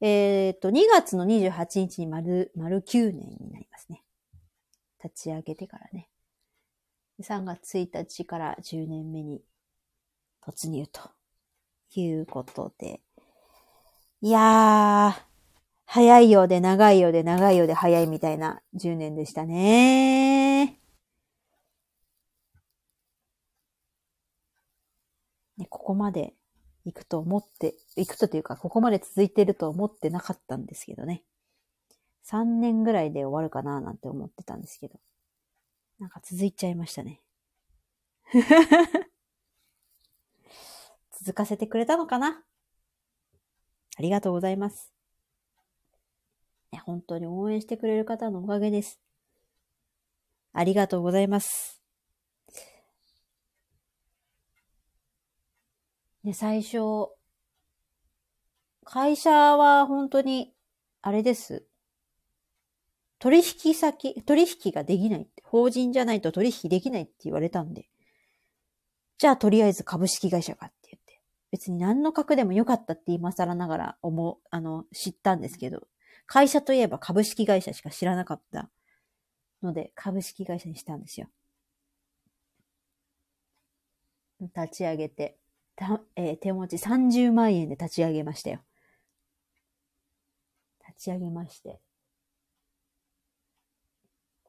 [0.00, 4.02] えっ、と、2月の28日に丸、丸9年になりますね。
[5.02, 6.08] 立ち上げてからね。
[7.20, 9.42] 3月1日から10年目に
[10.42, 11.10] 突入と
[11.94, 13.00] いうことで。
[14.22, 15.22] いやー、
[15.84, 20.81] 早いようで長いようで長いようで早いみたいな10年でしたね。
[25.68, 26.34] ここまで
[26.84, 31.22] 行くと思って、行くとというか、ここまで続いてると思ってなかったんですけどね。
[32.24, 34.98] 3年ぐらいで終わるかななんて思ってたんですけど。
[35.98, 37.20] なんか続いちゃいましたね。
[41.12, 42.42] 続かせてくれたのかな？
[43.96, 44.92] ありがとうございます。
[46.84, 49.00] 本当に応援してくれる方のおかげです。
[50.52, 51.81] ありがとうございます。
[56.24, 56.78] ね、最初、
[58.84, 60.54] 会社は本当に、
[61.00, 61.66] あれです。
[63.18, 65.42] 取引先、取引ができないって。
[65.44, 67.88] 法人じゃないと取引できないって言われたんで。
[69.18, 71.20] じゃあとりあえず株式会社かって言って。
[71.50, 75.88] 別に何の格でもよかったって今更ながら思う、あの、知ったんですけど。
[76.26, 78.70] 会社といえば株式会社しか知らなかった
[79.62, 81.28] ので、株式会社にしたんですよ。
[84.40, 85.41] 立ち上げて。
[86.16, 88.60] えー、手持ち30万円で立ち上げましたよ。
[90.86, 91.80] 立ち上げまして。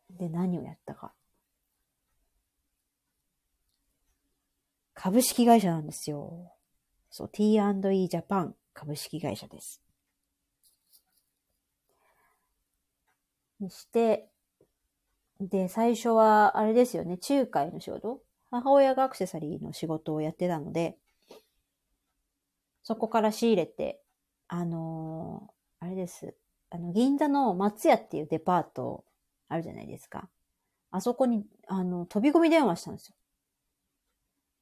[0.10, 1.13] で何をやったか。
[4.93, 6.54] 株式会社なんですよ。
[7.10, 9.82] そう、T&E ジャパン株式会社です。
[13.60, 14.28] にして、
[15.39, 20.98] で、最初は、あれですよね、仲介の仕事母親がアクセサリーの仕事をやってたので、
[22.84, 24.02] そこから仕入れて、
[24.48, 26.36] あのー、あれです。
[26.69, 29.06] あの、銀座の松屋っていうデパート
[29.48, 30.30] あるじゃないですか。
[30.91, 33.15] あそこに、あの、飛び込み電話したんですよ。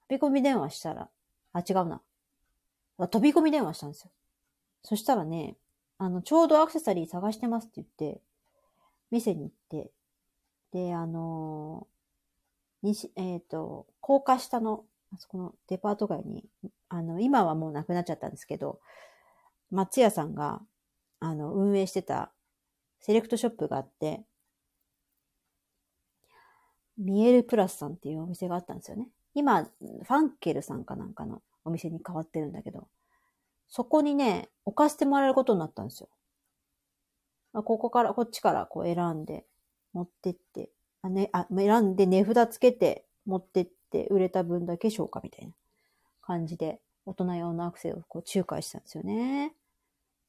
[0.07, 1.09] 飛び込み電話したら、
[1.53, 2.01] あ、違うな。
[3.07, 4.11] 飛び込み電話したんですよ。
[4.83, 5.57] そしたらね、
[5.97, 8.21] あの、ちょうどアクセサリー探してますって言って、
[9.09, 9.91] 店に行って、
[10.71, 16.45] で、あのー、西、えっ、ー、と、高架下の、あそこのデパート街に、
[16.89, 18.79] あの、今はもうなくなっちゃったんですけど、
[19.71, 20.61] 松屋さんが、
[21.19, 22.31] あの、運営してた
[22.99, 24.23] セレクトショップがあって、
[26.97, 29.09] ミエルプラスさんっていうお店があったんですよね。
[29.33, 32.87] 今、ファンケルさんかなんかのお店に変わってるんだけど、
[33.67, 36.09] そこにね、置かせてもらえることになったんですよ。
[37.53, 39.45] あここから、こっちからこう選んで、
[39.93, 40.69] 持ってって、
[41.01, 45.53] あ、ね、あ、選んで値札つけて、持ってって、売れた分だけ消化みたいな
[46.21, 49.53] 感じで、大人用のアクセをこう仲介したんですよね。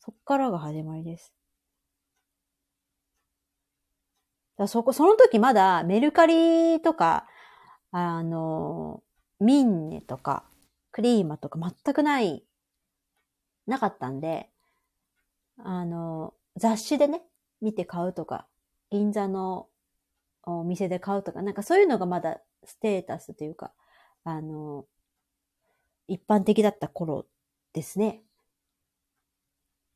[0.01, 1.33] そっからが始まりです。
[4.57, 7.27] だそこ、その時まだメルカリとか、
[7.92, 9.03] あの、
[9.38, 10.44] ミンネとか、
[10.90, 12.44] クリーマとか全くない、
[13.66, 14.51] なかったんで、
[15.59, 17.22] あの、雑誌でね、
[17.61, 18.46] 見て買うとか、
[18.90, 19.68] 銀座の
[20.42, 23.72] お店で買うとか、なんかそういうのがまだステータスというか、
[24.25, 24.87] あの、
[26.09, 27.27] 一般的だった頃
[27.72, 28.22] ですね。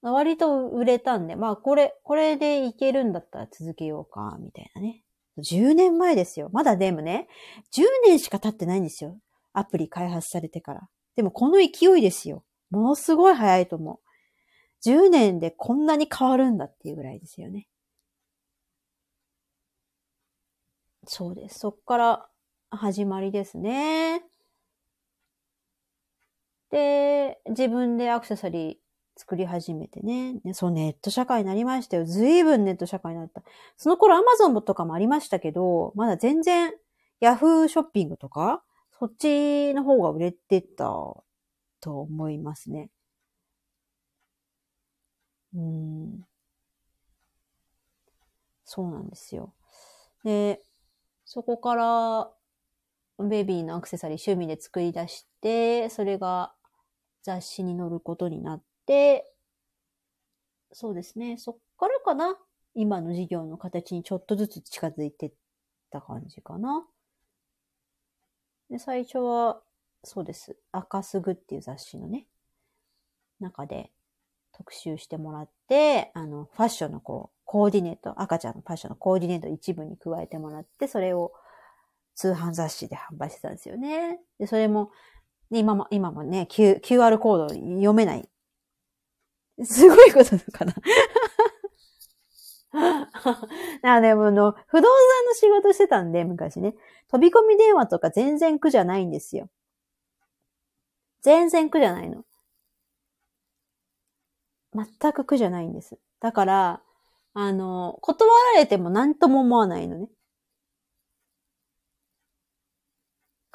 [0.02, 5.02] 割と売れたんで、まあこれ、これでいけるんだったら続けようか、みたいなね。
[5.38, 6.48] 10年前ですよ。
[6.52, 7.28] まだでもね、
[7.72, 9.18] 10年しか経ってないんですよ。
[9.52, 10.88] アプリ開発されてから。
[11.16, 12.44] でもこの勢いですよ。
[12.70, 14.88] ものすごい早いと思う。
[14.88, 17.66] 10年でこんなに変わるんだっていうぐらいですよね。
[21.06, 21.60] そうです。
[21.60, 22.28] そっから
[22.76, 24.22] 始まりですね。
[26.70, 28.76] で、自分でアクセサリー
[29.16, 30.40] 作り始めてね。
[30.52, 32.04] そう、ネット社会になりましたよ。
[32.04, 33.42] ずいぶんネット社会になった。
[33.76, 36.74] その頃アマゾンとかもありましたけど、まだ全然
[37.20, 38.62] ヤフーショッピングとか、
[38.98, 40.84] そっちの方が売れてた
[41.80, 42.90] と思いますね。
[45.54, 46.26] うん。
[48.64, 49.54] そうなんですよ。
[50.24, 50.60] で、
[51.24, 52.30] そこから、
[53.18, 56.54] ベビーのアクセサリー趣味で作り出して、それが
[57.22, 59.32] 雑誌に載ることになって、
[60.72, 61.38] そうですね。
[61.38, 62.36] そっからかな。
[62.74, 65.32] 今の事業の形にちょっとずつ近づいてっ
[65.90, 66.86] た感じかな。
[68.68, 69.62] で、最初は、
[70.04, 70.56] そうです。
[70.72, 72.26] 赤すぐっていう雑誌のね、
[73.40, 73.90] 中で
[74.52, 81.32] 特集してもらって、あの、ファッションのこう、コーディネート、赤ちゃんのファッションのコーディネート一部に加えてもらって、それを
[82.16, 84.18] 通販雑誌で販売してたんですよね。
[84.38, 84.90] で、それも、
[85.50, 88.28] ね、今も、今もね、Q、QR コード読めない。
[89.62, 90.74] すごいことなのかな
[93.96, 96.74] あでもの、不動産の仕事してたんで、昔ね。
[97.08, 99.48] 飛び込み電話とか全然苦じゃないんですよ。
[101.22, 102.24] 全然苦じゃないの。
[104.74, 105.98] 全く苦じゃないんです。
[106.20, 106.82] だから、
[107.34, 110.08] あの、断られても何とも思わないのね。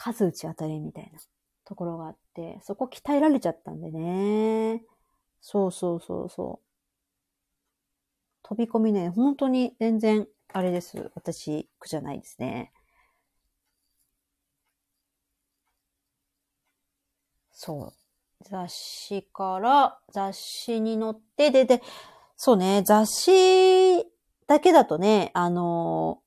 [0.02, 1.20] 数打ち当たりみたいな
[1.64, 4.84] ところがあって、そこ鍛えられちゃったんでね。
[5.42, 6.66] そうそうそうそう。
[8.42, 11.12] 飛び込みね、本当に全然、あれです。
[11.14, 12.72] 私、苦じゃないですね。
[17.52, 17.94] そう。
[18.44, 21.84] 雑誌から、雑誌に載って、で、で、
[22.36, 24.04] そうね、雑誌
[24.47, 26.24] だけだとね、あの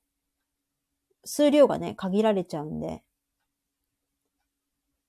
[1.25, 3.03] ー、数量がね、限られちゃうんで、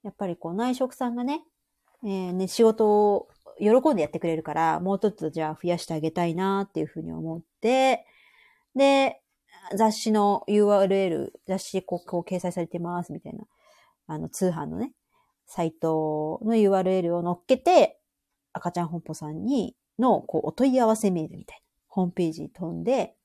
[0.07, 1.43] やっぱりこう内職さんがね、
[2.05, 3.29] えー、ね、仕事を
[3.59, 8.07] 喜んでやってくれるから、もうちょっとじゃあ増やしてあげたいなっていうふうに思って、
[8.77, 9.21] で、
[9.75, 13.47] 雑誌の URL、雑誌こう、こう掲載されてますみたいな、
[14.07, 14.93] あの、通販のね、
[15.49, 17.99] サイトの URL を載っけて、
[18.53, 23.17] 赤ちゃん本舗さんにの、こう、お問い合わせメールみたいな、ホームページに飛んで、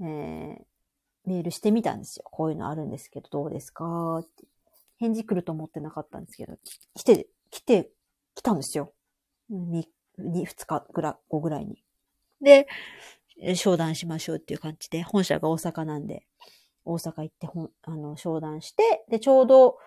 [0.00, 0.56] えー、
[1.24, 2.24] メールしてみたんですよ。
[2.30, 4.51] こういうのあるんですけど、どうですかって。
[5.02, 6.56] 返事来ると思ってなかったんですけど、
[6.94, 7.90] 来て、来て、
[8.36, 8.92] 来たんですよ。
[9.50, 9.82] 2、
[10.20, 11.82] 2日ぐらい、後ぐらいに。
[12.40, 12.68] で、
[13.56, 16.24] 商談しましょうっていう感じで、本社が大阪なんで、
[16.84, 19.78] 大阪行ってほん、あの、商談して、で、ちょうど、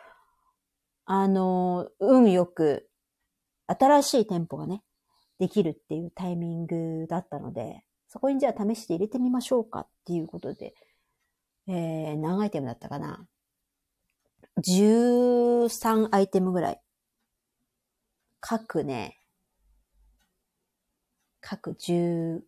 [1.05, 2.89] あの、運よく、
[3.67, 4.83] 新しい店舗がね、
[5.39, 10.73] できるっていうタイミングだったので、そこにじゃあ試して入れてみましょうかっていうことで、
[11.67, 13.25] えー、何アイテムだったかな？
[14.59, 16.81] ?13 アイテムぐらい。
[18.39, 19.19] 各ね、
[21.41, 22.41] 各10、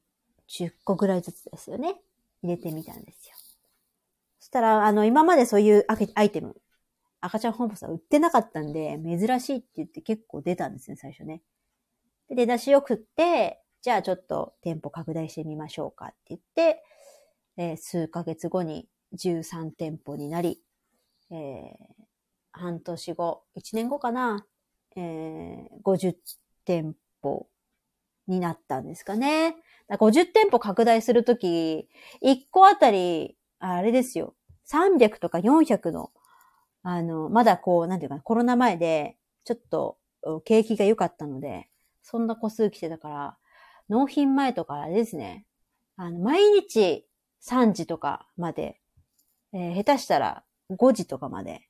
[0.50, 2.02] 10個ぐらいずつですよね。
[2.42, 3.36] 入れてみたんですよ。
[4.40, 5.86] そしたら、あの、今までそういう
[6.16, 6.56] アイテム、
[7.22, 11.42] 赤ちゃんホームは売ってなかったんで、珍しいって言って結構出たんですね、最初ね。
[12.30, 16.84] で、出だしよくって、じゃあちょっと店舗拡大してみましょうかって言って、
[17.58, 20.62] えー、数ヶ月後に13店舗になり、
[21.32, 22.06] えー、
[22.52, 24.46] 半年後、1年後かな、
[24.96, 26.16] えー、50
[26.66, 27.48] 店舗
[28.28, 29.56] になったんですかね。
[29.90, 31.88] 50店舗拡大するとき、
[32.24, 34.36] 1個あたり、あれですよ、
[34.68, 36.12] 300とか400の、
[36.84, 39.98] あの、まだこう、なんていうか、コロナ前で、ちょっと
[40.44, 41.70] 景気が良かったので、
[42.02, 43.38] そんな個数来てたから、
[43.90, 45.46] 納品前とかあれですね、
[45.96, 47.08] あの、毎日
[47.46, 48.82] 3時とかまで、
[49.54, 51.62] えー、下手したら5時とかまで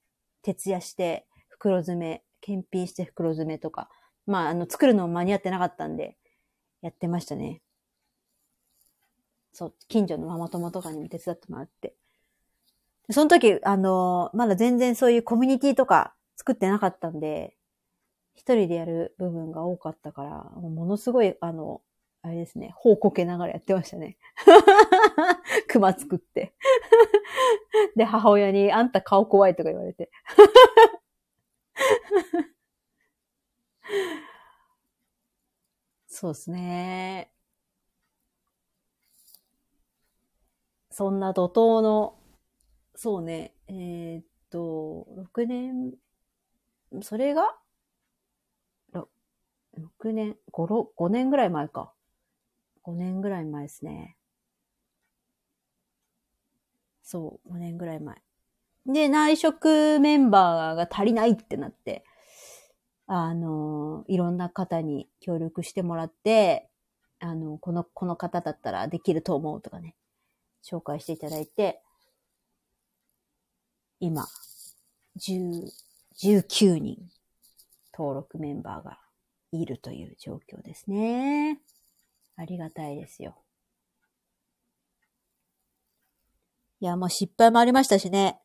[0.42, 3.90] 徹夜して袋詰め、検品して袋詰めとか、
[4.26, 6.18] まあ、あの、作るのも間に合ってなかったんで、
[6.82, 7.62] やってましたね。
[9.52, 11.96] そう、近所のママ友とかにも手伝ってもらって。
[13.10, 17.56] その時、あの、まだ全然そういうコミュニティとか作ってなかったんで、
[18.36, 21.82] 一人でやる部分が多かったから、ものすごい、あの、
[22.22, 24.18] あれですね、頬こけながらやってましたね。
[25.70, 26.54] 熊作って。
[27.96, 30.12] で、母親に、あんた顔怖いとか言われて。
[36.08, 37.32] そうですね。
[40.90, 42.18] そんな怒涛の、
[42.96, 45.94] そうね、えー、っと、6年、
[47.02, 47.56] それが、
[48.94, 49.08] 6
[50.12, 51.94] 年、5、5年ぐらい前か。
[52.88, 54.16] 5年ぐらい前ですね。
[57.04, 58.16] そう、5年ぐらい前。
[58.86, 62.06] で、内職メンバーが足りないってなって、
[63.06, 66.70] あの、いろんな方に協力してもらって、
[67.20, 69.96] あの、この、この方だったらできると思うとかね、
[70.64, 71.82] 紹介していただいて、
[74.00, 74.28] 今、
[75.18, 75.66] 10、
[76.24, 77.10] 19人
[77.94, 79.00] 登録メンバーが
[79.52, 81.60] いるという状況ですね。
[82.38, 83.36] ありがたいですよ。
[86.80, 88.40] いや、もう失敗もありましたしね。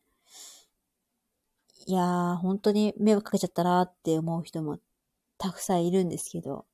[1.85, 4.79] いやー、本当に迷惑かけちゃったなって思う人も
[5.37, 6.65] たくさんいるんですけど。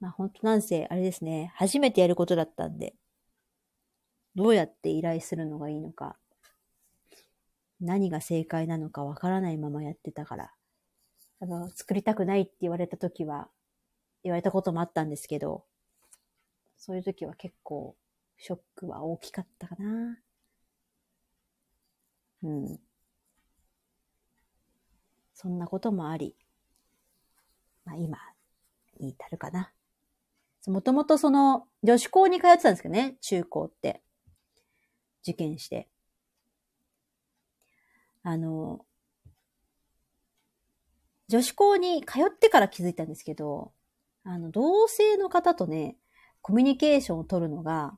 [0.00, 2.94] まあ本当なんせ、あれですね、初めてやることだったんで、
[4.34, 6.16] どうやって依頼するのがいいのか、
[7.80, 10.54] 何が正解なのかわからないままやってたから、
[11.40, 13.48] あの、作りたくないって言われた時は、
[14.22, 15.64] 言われたこともあったんですけど、
[16.76, 17.96] そういう時は結構、
[18.38, 20.18] ショックは大きかったかな。
[22.42, 22.80] うん。
[25.34, 26.36] そんなこともあり、
[27.84, 28.18] まあ今
[29.00, 29.72] に至るかな。
[30.66, 34.02] もともとその女子校に通ってたんですけどね、中高って。
[35.22, 35.88] 受験して。
[38.22, 38.84] あの、
[41.28, 43.72] 女子校に通ってから気づいたんですけど、
[44.24, 45.96] あの、同性の方とね、
[46.40, 47.96] コミュニケーションを取るのが、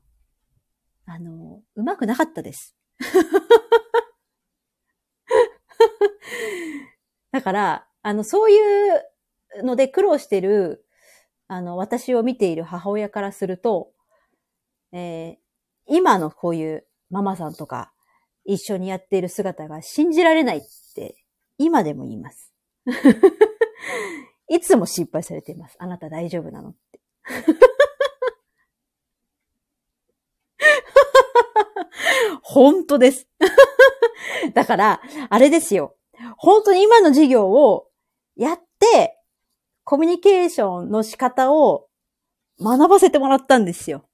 [1.05, 2.75] あの、うまくなかったです。
[7.31, 9.03] だから、あの、そういう
[9.63, 10.85] ので苦労してる、
[11.47, 13.91] あの、私を見ている母親からすると、
[14.91, 15.37] えー、
[15.87, 17.93] 今のこういうママさんとか
[18.45, 20.61] 一緒にやっている姿が信じられないっ
[20.95, 21.15] て
[21.57, 22.53] 今でも言います。
[24.47, 25.75] いつも心配されています。
[25.79, 26.99] あなた大丈夫なのって。
[32.41, 33.27] 本当です。
[34.53, 35.95] だから、あれですよ。
[36.37, 37.89] 本当に今の授業を
[38.35, 39.19] やって、
[39.83, 41.87] コミュニケーションの仕方を
[42.59, 44.07] 学ばせてもらったんですよ。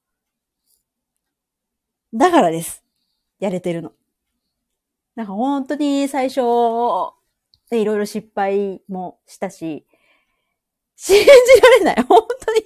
[2.13, 2.83] だからです。
[3.39, 3.93] やれてるの。
[5.15, 6.41] なんか本当に最初、
[7.71, 9.85] いろいろ失敗もしたし、
[11.03, 11.25] 信じ
[11.61, 12.03] られない。
[12.03, 12.59] 本当に。
[12.59, 12.63] い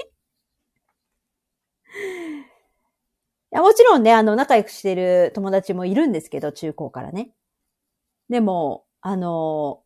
[3.52, 7.32] や、もちろんね、あの、仲良くしてる友達もいるんですけど、中高からね。
[8.30, 9.84] でも、あの、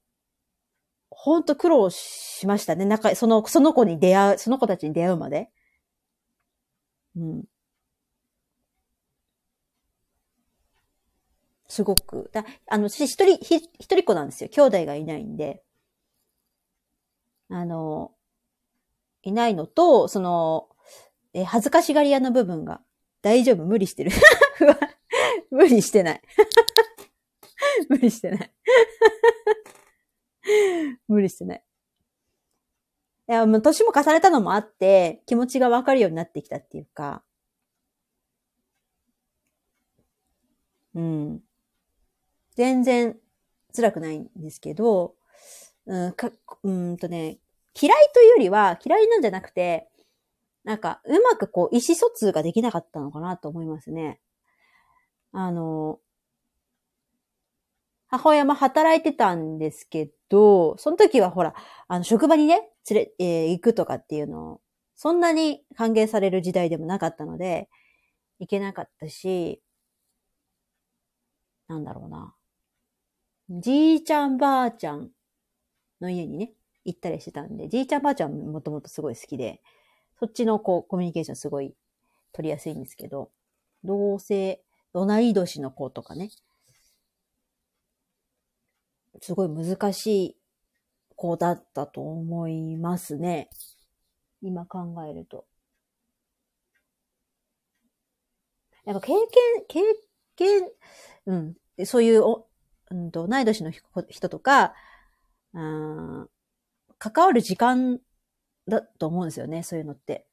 [1.11, 2.85] ほんと苦労しましたね。
[2.85, 5.51] なんか、その、その子に出会う、その子たちに出会うまで。
[7.15, 7.43] うん。
[11.69, 12.29] すごく。
[12.33, 14.49] だあの、私一人、ひ一人っ子なんですよ。
[14.49, 15.63] 兄弟がいないんで。
[17.49, 18.11] あの、
[19.23, 20.69] いないのと、その、
[21.33, 22.81] え、恥ずかしがり屋の部分が、
[23.21, 24.11] 大丈夫、無理してる。
[25.51, 26.21] 無理してない。
[27.89, 28.53] 無理してない。
[31.07, 31.63] 無理してない。
[33.27, 37.23] いや、もう年も重ねたのもあって、気持ちがわかるようになってきたっていうか。
[40.95, 41.43] うん。
[42.55, 43.19] 全然
[43.75, 45.15] 辛くないんですけど、
[45.85, 46.31] うん、か、
[46.63, 47.37] うんとね、
[47.79, 49.89] 嫌いというよりは、嫌いなんじゃなくて、
[50.65, 54.21] なんか、うまくこう、意思疎通ができなかったのかなと思いますね。
[55.31, 55.99] あの、
[58.07, 61.53] 母親も働いてたんですけど、その時はほら、
[61.87, 64.61] あの、職場にね、連れ、えー行くとかっていうのを、
[64.95, 67.69] そんなに歓迎される時代でもなかったので、
[68.39, 69.61] 行けなかったし、
[71.69, 72.35] なんだろうな。
[73.49, 75.11] じいちゃんばあちゃん
[76.01, 76.53] の家にね、
[76.93, 79.61] 行ったりしてたんで、じいちゃんばあちゃんもともとすごい好きで、
[80.19, 81.73] そっちのこう、コミュニケーションすごい
[82.33, 83.31] 取りやすいんですけど、
[83.83, 84.61] 同性、
[84.93, 86.29] 同い年の子とかね、
[89.21, 90.37] すごい難しい
[91.15, 93.49] 子だったと思いますね。
[94.41, 95.45] 今考えると。
[98.85, 99.81] やっぱ経験、経
[100.35, 100.69] 験、
[101.25, 102.47] うん、そういうお、
[102.89, 104.73] うんと、同い年の人人とか、
[105.53, 106.29] うん、
[106.99, 107.99] 関わる時間
[108.67, 110.27] だと思うんですよね、そういうのって。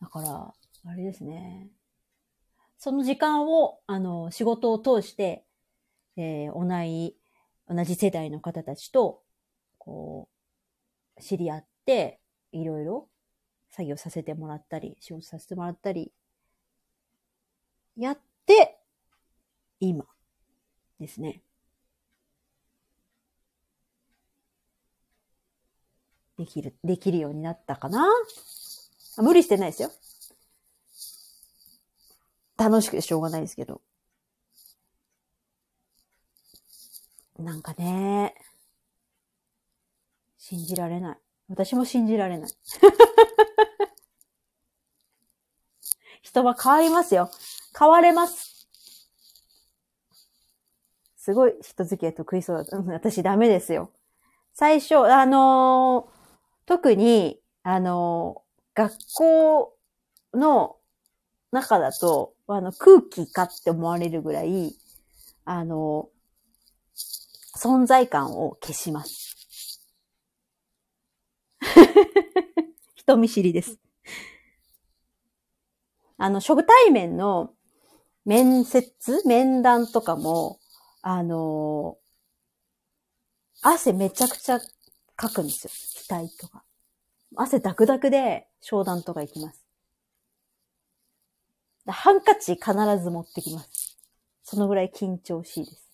[0.00, 0.54] だから、
[0.90, 1.68] あれですね。
[2.78, 5.44] その時間を、あの、仕事を通して、
[6.16, 7.16] えー同い、
[7.68, 9.22] 同じ世代の方たちと、
[9.78, 10.28] こ
[11.18, 12.20] う、知り合って、
[12.52, 13.08] いろいろ
[13.70, 16.12] 作業させてもらったり、仕事させてもらったり、
[17.96, 18.78] やって、
[19.80, 20.06] 今
[21.00, 21.42] ですね。
[26.38, 28.06] できる、できるようになったかな？
[29.18, 29.90] 無理してないですよ。
[32.58, 33.80] 楽しくてしょうがないですけど。
[37.38, 38.34] なんかね、
[40.38, 41.18] 信じられない。
[41.48, 42.50] 私も信じられない。
[46.22, 47.30] 人は変わりますよ。
[47.78, 48.55] 変われます。
[51.26, 52.78] すごい人付き合い得意そうだ。
[52.86, 53.90] 私ダメですよ。
[54.54, 56.16] 最初、あのー
[56.66, 59.76] 特に、あのー学校
[60.34, 60.76] の
[61.50, 64.76] 中だと、あの、空気かって思われるぐらい、
[65.44, 69.36] あのー存在感を消します。
[72.94, 73.80] 人見知りです。
[76.18, 77.50] あの、初対面の
[78.24, 78.92] 面接
[79.26, 80.60] 面談とかも、
[81.08, 81.98] あの
[83.62, 84.58] 汗めちゃくちゃ
[85.14, 85.70] かくんですよ。
[86.08, 86.64] 額とか。
[87.36, 89.64] 汗ダクダクで商談とか行きます。
[91.86, 93.96] ハンカチ必ず持ってきます。
[94.42, 95.88] そのぐらい緊張しいです。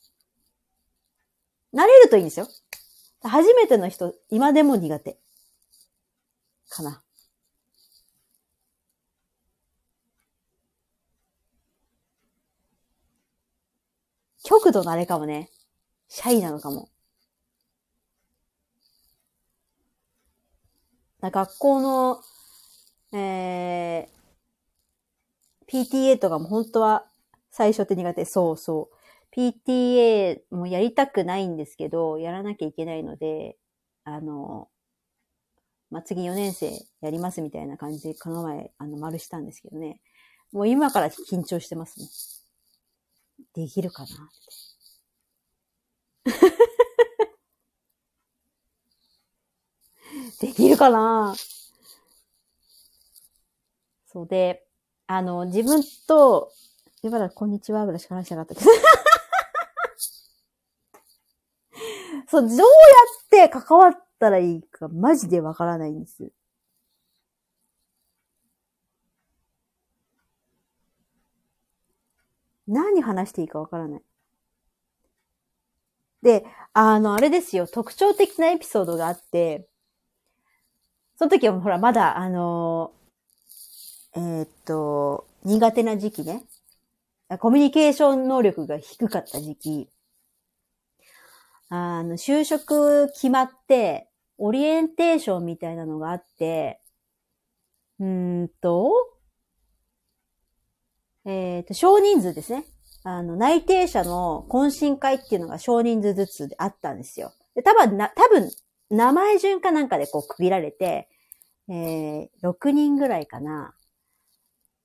[1.74, 2.48] 慣れるといいんですよ。
[3.22, 5.18] 初めての人、今でも苦手。
[6.70, 7.02] かな。
[14.44, 15.50] 極度のあれかもね。
[16.08, 16.88] シャイなのかも。
[21.20, 22.20] 学校の、
[23.16, 24.22] えー、
[25.68, 27.06] PTA とかも本当は
[27.50, 28.24] 最初って苦手。
[28.24, 28.96] そうそう。
[29.34, 33.56] PTA もやりたくないんですけど、やらなきゃいけないので、
[34.04, 34.68] あの、
[35.90, 40.00] まあ、次4年生やりますみたいな感じで、この前、あの、丸したんですけどね。
[40.52, 42.41] もう今から緊張してますね。
[43.54, 44.06] できるかな？
[44.06, 44.08] っ
[50.40, 50.46] て。
[50.46, 51.34] できるかな？
[54.06, 54.66] そうで、
[55.06, 56.52] あの、自分と、
[57.02, 58.70] 今だ、こんにちはぐらいしか話してなかったけど。
[62.28, 62.56] そう、どうや
[63.46, 66.30] って関わったらいいか、マジでわからないんです。
[72.72, 74.02] 何話していいかわからない。
[76.22, 79.68] で、あの、あれですよ、特徴的なエピソードがあって、
[81.16, 82.92] その時はほら、まだ、あの、
[84.14, 86.44] えーっと、苦手な時期ね。
[87.38, 89.88] コミュニケーション能力が低かった時期。
[91.68, 94.08] あの、就職決まって、
[94.38, 96.80] オリエンテーションみたいなのがあって、
[97.98, 99.11] うんと、
[101.24, 102.64] えっ、ー、と、少人数ですね。
[103.04, 107.32] あの、内定者の懇親会っていうのが少人数ずつあったんですよ。
[107.54, 108.50] で、多分な、多分、
[108.90, 111.08] 名前順かなんかでこう区切られて、
[111.68, 113.74] えー、6人ぐらいかな。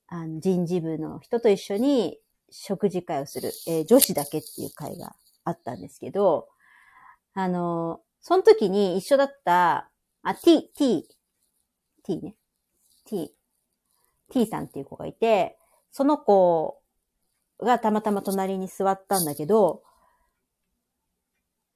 [0.06, 2.18] あの、人事部の人と一緒に
[2.50, 5.14] 食事会をする、えー、女子だけっていう会が
[5.44, 6.48] あったんですけど、
[7.34, 9.90] あの、その時に一緒だった、
[10.22, 11.06] あ、t, t,
[12.04, 12.34] t ね。
[13.04, 13.34] t,
[14.30, 15.57] t さんっていう子がいて、
[15.90, 16.80] その子
[17.60, 19.82] がたまたま隣に座ったんだけど、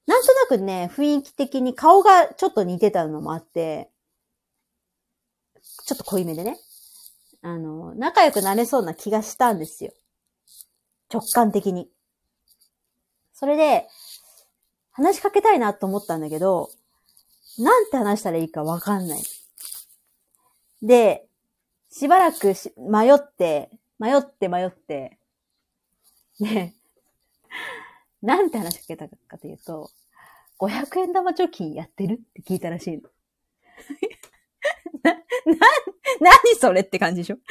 [0.07, 3.91] なんとなくね、雰囲気的に顔がちょっと似てたのもあって、
[5.87, 6.59] ちょっと濃いめでね。
[7.41, 9.93] あの、仲良くなれそうな気がしたんですよ。
[11.13, 11.89] 直感的に。
[13.33, 13.89] それで、
[14.93, 16.71] 話しかけたいなと思ったんだけど、
[17.59, 19.23] なんて話したらいいかわかんない。
[20.83, 21.27] で、
[21.91, 23.71] しばらく迷って、
[24.03, 25.17] 迷って迷って、
[26.41, 26.75] ね、
[28.21, 29.93] なんて話しかけたかというと、
[30.59, 33.03] 500円玉貯金やってるって聞いたらしいの。
[35.05, 35.21] な、な、
[36.21, 37.37] 何それって感じでしょ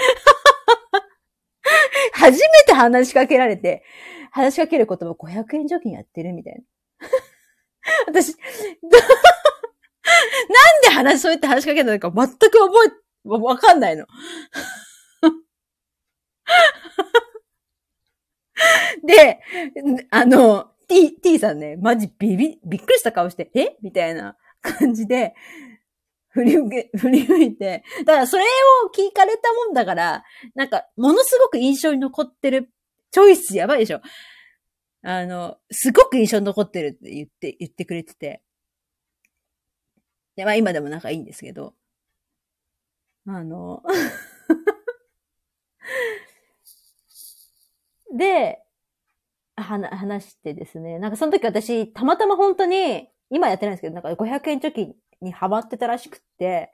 [2.15, 3.85] 初めて話しかけられて、
[4.31, 6.63] 話しかける言葉500円貯金やってるみたいな。
[8.07, 8.41] 私、な
[8.89, 8.91] ん
[10.81, 12.91] で話、そうやって話しかけたのか全く覚え、
[13.23, 14.05] わかんないの。
[19.05, 19.39] で、
[20.09, 23.77] あの、t, t さんね、マジビビ、びっくりした顔して、え？
[23.81, 25.33] みたいな感じで、
[26.29, 28.47] 振り向け、振り向いて、だからそれを
[28.93, 30.23] 聞かれたもんだから、
[30.55, 32.71] なんか、ものすごく印象に残ってる
[33.11, 34.01] チョイスやばいでしょ。
[35.03, 38.41] あの、すごく印象に残ってるって言って、言ってくれてて。
[40.35, 41.73] で、まあ今でも仲いいんですけど。
[43.27, 43.83] あの
[48.11, 48.59] で、
[49.57, 50.99] 話してですね。
[50.99, 56.71] なんかその時私、たまたま本当に、今やってないんですけど、なんか500円貯金にハマってたらしくって、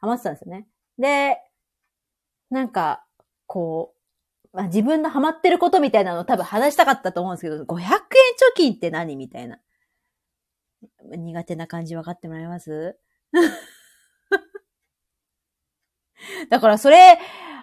[0.00, 0.66] ハマってたんですよね。
[0.98, 1.38] で、
[2.50, 3.04] なんか、
[3.46, 3.94] こ
[4.52, 7.94] う、まあ、自分のハマってることみたいなのを多分話したかったと思うんですけど、500円貯
[8.56, 9.58] 金って何みたいな。
[11.16, 12.98] 苦手な感じ分かってもらえます？
[16.50, 17.18] だからそれ、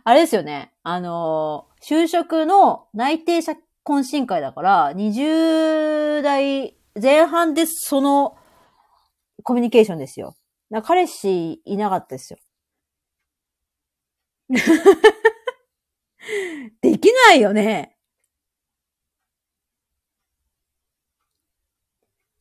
[0.06, 0.74] あれですよね。
[0.84, 3.54] あの、就職の内定者
[3.86, 8.38] 懇親会だから、20代前半でその
[9.44, 10.36] コミュニケーションですよ。
[10.84, 12.40] 彼氏いなかったですよ。
[16.82, 17.98] できないよね。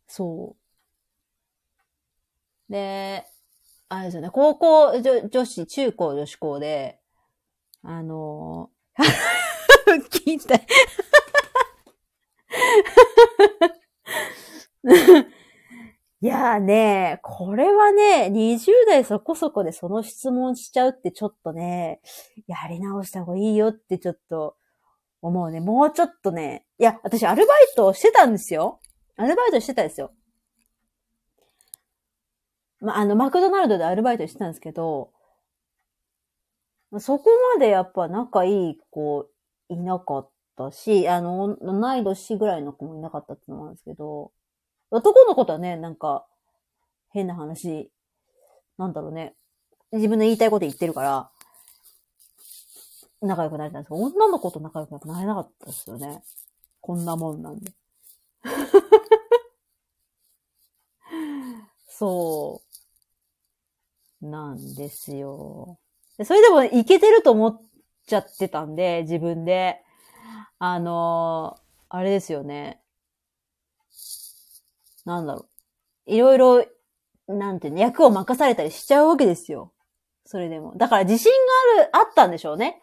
[0.06, 0.62] そう。
[2.72, 3.24] で、
[3.88, 6.98] あれですよね、高校女女子、中高女子校で、
[7.82, 9.04] あのー、
[10.08, 10.66] 聞いた い。
[16.26, 22.00] やーね、これはね、20代そこそこでその質問しちゃうってちょっとね、
[22.46, 24.56] やり直した方がいいよってちょっと
[25.20, 25.60] 思うね。
[25.60, 28.80] もうちょっとね、いや、私アルバイトしてたんですよ。
[29.16, 30.12] アルバイトしてたんですよ。
[32.80, 35.10] ま、あの、マクドナルドでアルバイトしてたんですけど、
[37.00, 39.26] そこまでやっぱ仲いい子
[39.68, 44.32] いなかったし、あの、同い年ぐらいの子もいなかったって思うんですけど、
[44.90, 46.26] 男の子とはね、なんか、
[47.10, 47.90] 変な話、
[48.76, 49.34] なんだろうね。
[49.92, 51.30] 自分の言いたいこと言ってるから、
[53.22, 56.22] 仲良くなれたんですけど、女の子と仲良くなれなかったですよね。
[56.80, 57.72] こんなもんなんで。
[61.88, 62.62] そ
[64.20, 64.26] う。
[64.26, 65.78] なんですよ。
[66.24, 67.60] それでもいけてると思っ
[68.06, 69.82] ちゃってたんで、自分で。
[70.58, 72.80] あのー、あれですよね。
[75.04, 75.48] なんだろ
[76.06, 76.12] う。
[76.12, 76.64] いろいろ、
[77.26, 79.72] なんていうの、役を任されたりしちゃうわけですよ。
[80.24, 80.76] それでも。
[80.76, 81.32] だから自信
[81.76, 82.80] がある、あったんでしょうね。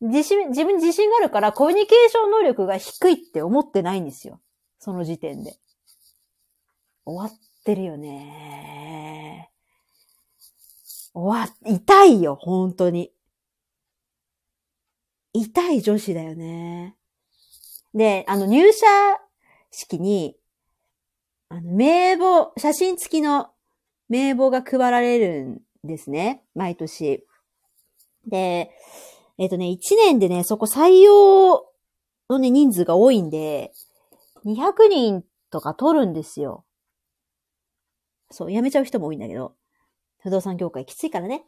[0.00, 4.40] 自信、自分自信があるからコミュニケーション能力が低いって思ってないんですよ。
[4.78, 5.58] その時点で。
[7.04, 8.69] 終わってるよね。
[11.14, 13.12] 終わ、痛いよ、本当に。
[15.32, 16.96] 痛い女子だよね。
[17.94, 18.86] で、あの、入社
[19.70, 20.36] 式に、
[21.48, 23.50] あの、名簿、写真付きの
[24.08, 26.44] 名簿が配られるんですね。
[26.54, 27.24] 毎年。
[28.26, 28.70] で、
[29.38, 31.66] えっ、とね、1年でね、そこ採用
[32.28, 33.72] のね、人数が多いんで、
[34.44, 36.64] 200人とか取るんですよ。
[38.30, 39.54] そう、辞めちゃう人も多いんだけど、
[40.22, 41.44] 不動産業界きついからね。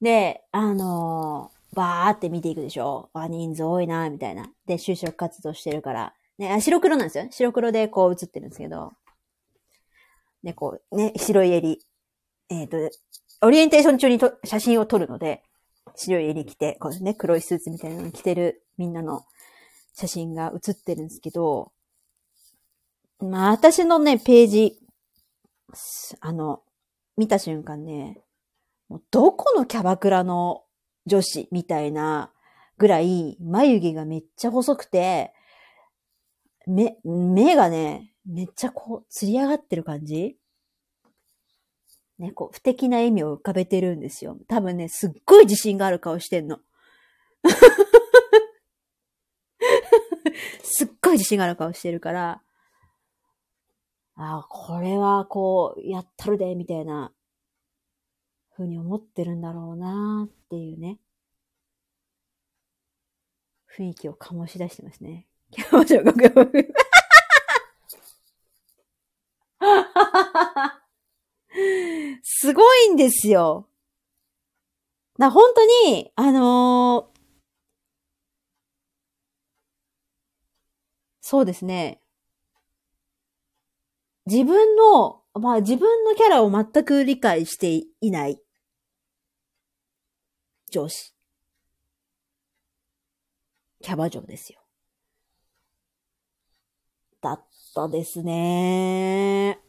[0.00, 4.50] で、あのー、バーって見ていくでしょあ、人数多いな、みたいな。
[4.66, 6.14] で、就職活動してるから。
[6.38, 7.26] ね、白黒なんですよ。
[7.30, 8.92] 白黒でこう映ってるんですけど。
[10.42, 11.80] ね、こう、ね、白い襟。
[12.48, 12.96] えっ、ー、と、
[13.42, 15.42] オリエンテーション中にと写真を撮るので、
[15.94, 19.24] 白い襟着て、こうね、黒いスーツみたいなの着てるみんなの
[19.94, 21.72] 写真が写ってるんですけど、
[23.20, 24.78] まあ、私のね、ページ、
[26.20, 26.62] あの、
[27.18, 28.22] 見た瞬間ね、
[28.88, 30.62] もうどこのキャバクラの
[31.04, 32.32] 女子みたいな
[32.78, 35.34] ぐらい、眉毛がめっちゃ細くて、
[36.66, 40.36] 目、目がね、めっちゃこう、釣り上がってる感じ
[42.18, 44.38] ね、こう、不敵な笑みを浮かべてるんですよ。
[44.48, 46.60] 多分ね、すっごい自信がある顔してんの。
[50.62, 52.42] すっごい自信がある顔してるから、
[54.20, 57.12] ああ、これはこう、やったるで、みたいな、
[58.50, 60.98] ふうに思ってるんだろうなっていうね。
[63.76, 65.28] 雰囲気を醸し出してますね。
[72.24, 73.68] すごいんですよ。
[75.16, 77.18] な、本当に、あのー、
[81.20, 82.00] そうですね。
[84.30, 88.38] 自分の、まあ自分のキャラを全く理解していない
[90.70, 91.14] 上司。
[93.80, 94.60] キャバ嬢ですよ。
[97.22, 99.60] だったですね。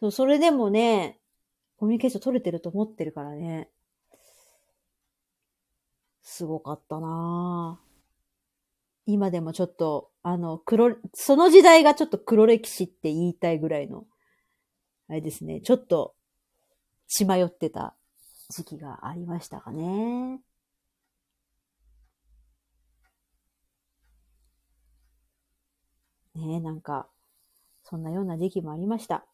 [0.00, 1.18] そう、それでもね、
[1.78, 3.70] コミュニケーション取れてると思ってるからね。
[6.20, 7.80] すごかったな
[9.06, 14.08] 今でもちょっと、あの、黒、その時代がちょっと黒歴史って言いたいぐらいの、
[15.08, 16.16] あれですね、ちょっと
[17.06, 17.94] 血迷ってた
[18.50, 20.40] 時期がありましたかね。
[26.34, 27.06] ねえ、なんか、
[27.84, 29.24] そんなような時期もありました。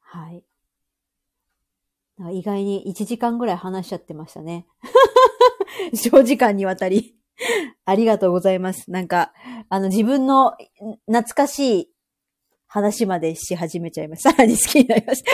[0.00, 0.44] はい。
[2.34, 4.66] 意外に1時間ぐらい話しちゃってましたね。
[6.10, 7.21] 長時間にわたり
[7.84, 8.90] ありがとうございます。
[8.90, 9.32] なんか、
[9.68, 10.56] あの自分の
[11.06, 11.92] 懐かしい
[12.66, 14.30] 話までし始めちゃいました。
[14.30, 15.32] さらに好きになりました。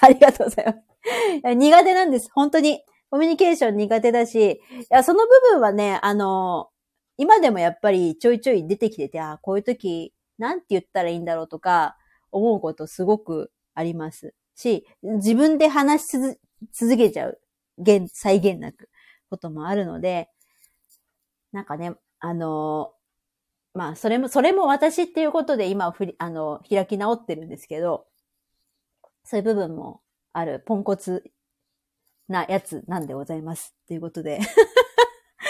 [0.06, 1.54] ありがとうございます。
[1.54, 2.30] 苦手なんです。
[2.32, 2.84] 本当に。
[3.10, 6.68] コミュニケーション苦手だし、いやその部分はね、あの、
[7.16, 11.96] 今でもやっぱりちょいちょい出てきてて、あこういう時、なんて言ったらいいんだろうとか、
[12.30, 16.18] 思うことすごくありますし、自分で話し
[16.72, 17.40] 続けちゃう、
[17.78, 18.88] 現、再現なく、
[19.28, 20.28] こともあるので、
[21.52, 22.92] なんかね、あの
[23.74, 28.06] まあ、それも、それも私っていうことで今ふり、あの、開き直ってるんですけど、
[29.24, 30.00] そういう部分も
[30.32, 31.24] ある、ポンコツ
[32.28, 33.76] なやつなんでございます。
[33.86, 34.40] ということで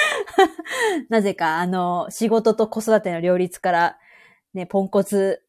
[1.08, 3.98] なぜか、あの、仕事と子育ての両立から、
[4.52, 5.42] ね、ポンコツ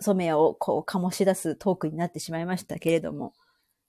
[0.00, 3.32] 染めをこう、醸し出すトークになってしまいましたけれども、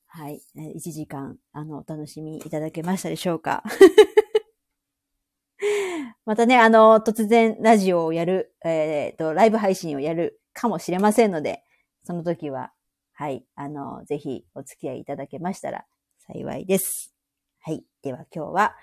[0.08, 0.42] はい。
[0.56, 3.64] 1時間、あの、お楽しみいただけましたでしょうか
[6.26, 11.64] またね、あの、突然ラジオをやる、えっ、ー、と、ライブ配信をやるかもしれませんので、
[12.04, 12.72] その時は、
[13.14, 15.86] はい、あの、ぜひお付き合いいただけましたら
[16.20, 17.14] 幸いです。
[17.60, 17.84] はい。
[18.02, 18.76] では今日は、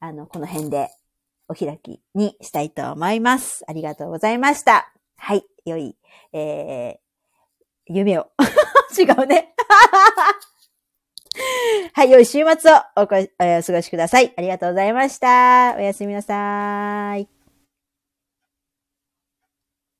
[0.00, 0.88] あの、この辺で
[1.48, 3.64] お開きにしたいと思います。
[3.68, 4.92] ありがとうございました。
[5.16, 5.44] はい。
[5.64, 5.96] 良い、
[6.32, 8.30] えー、夢を。
[8.98, 9.54] 違うね。
[11.92, 14.32] はい、良い週末をお過ごしください。
[14.36, 15.74] ありがとうございました。
[15.76, 17.33] おやすみなさい。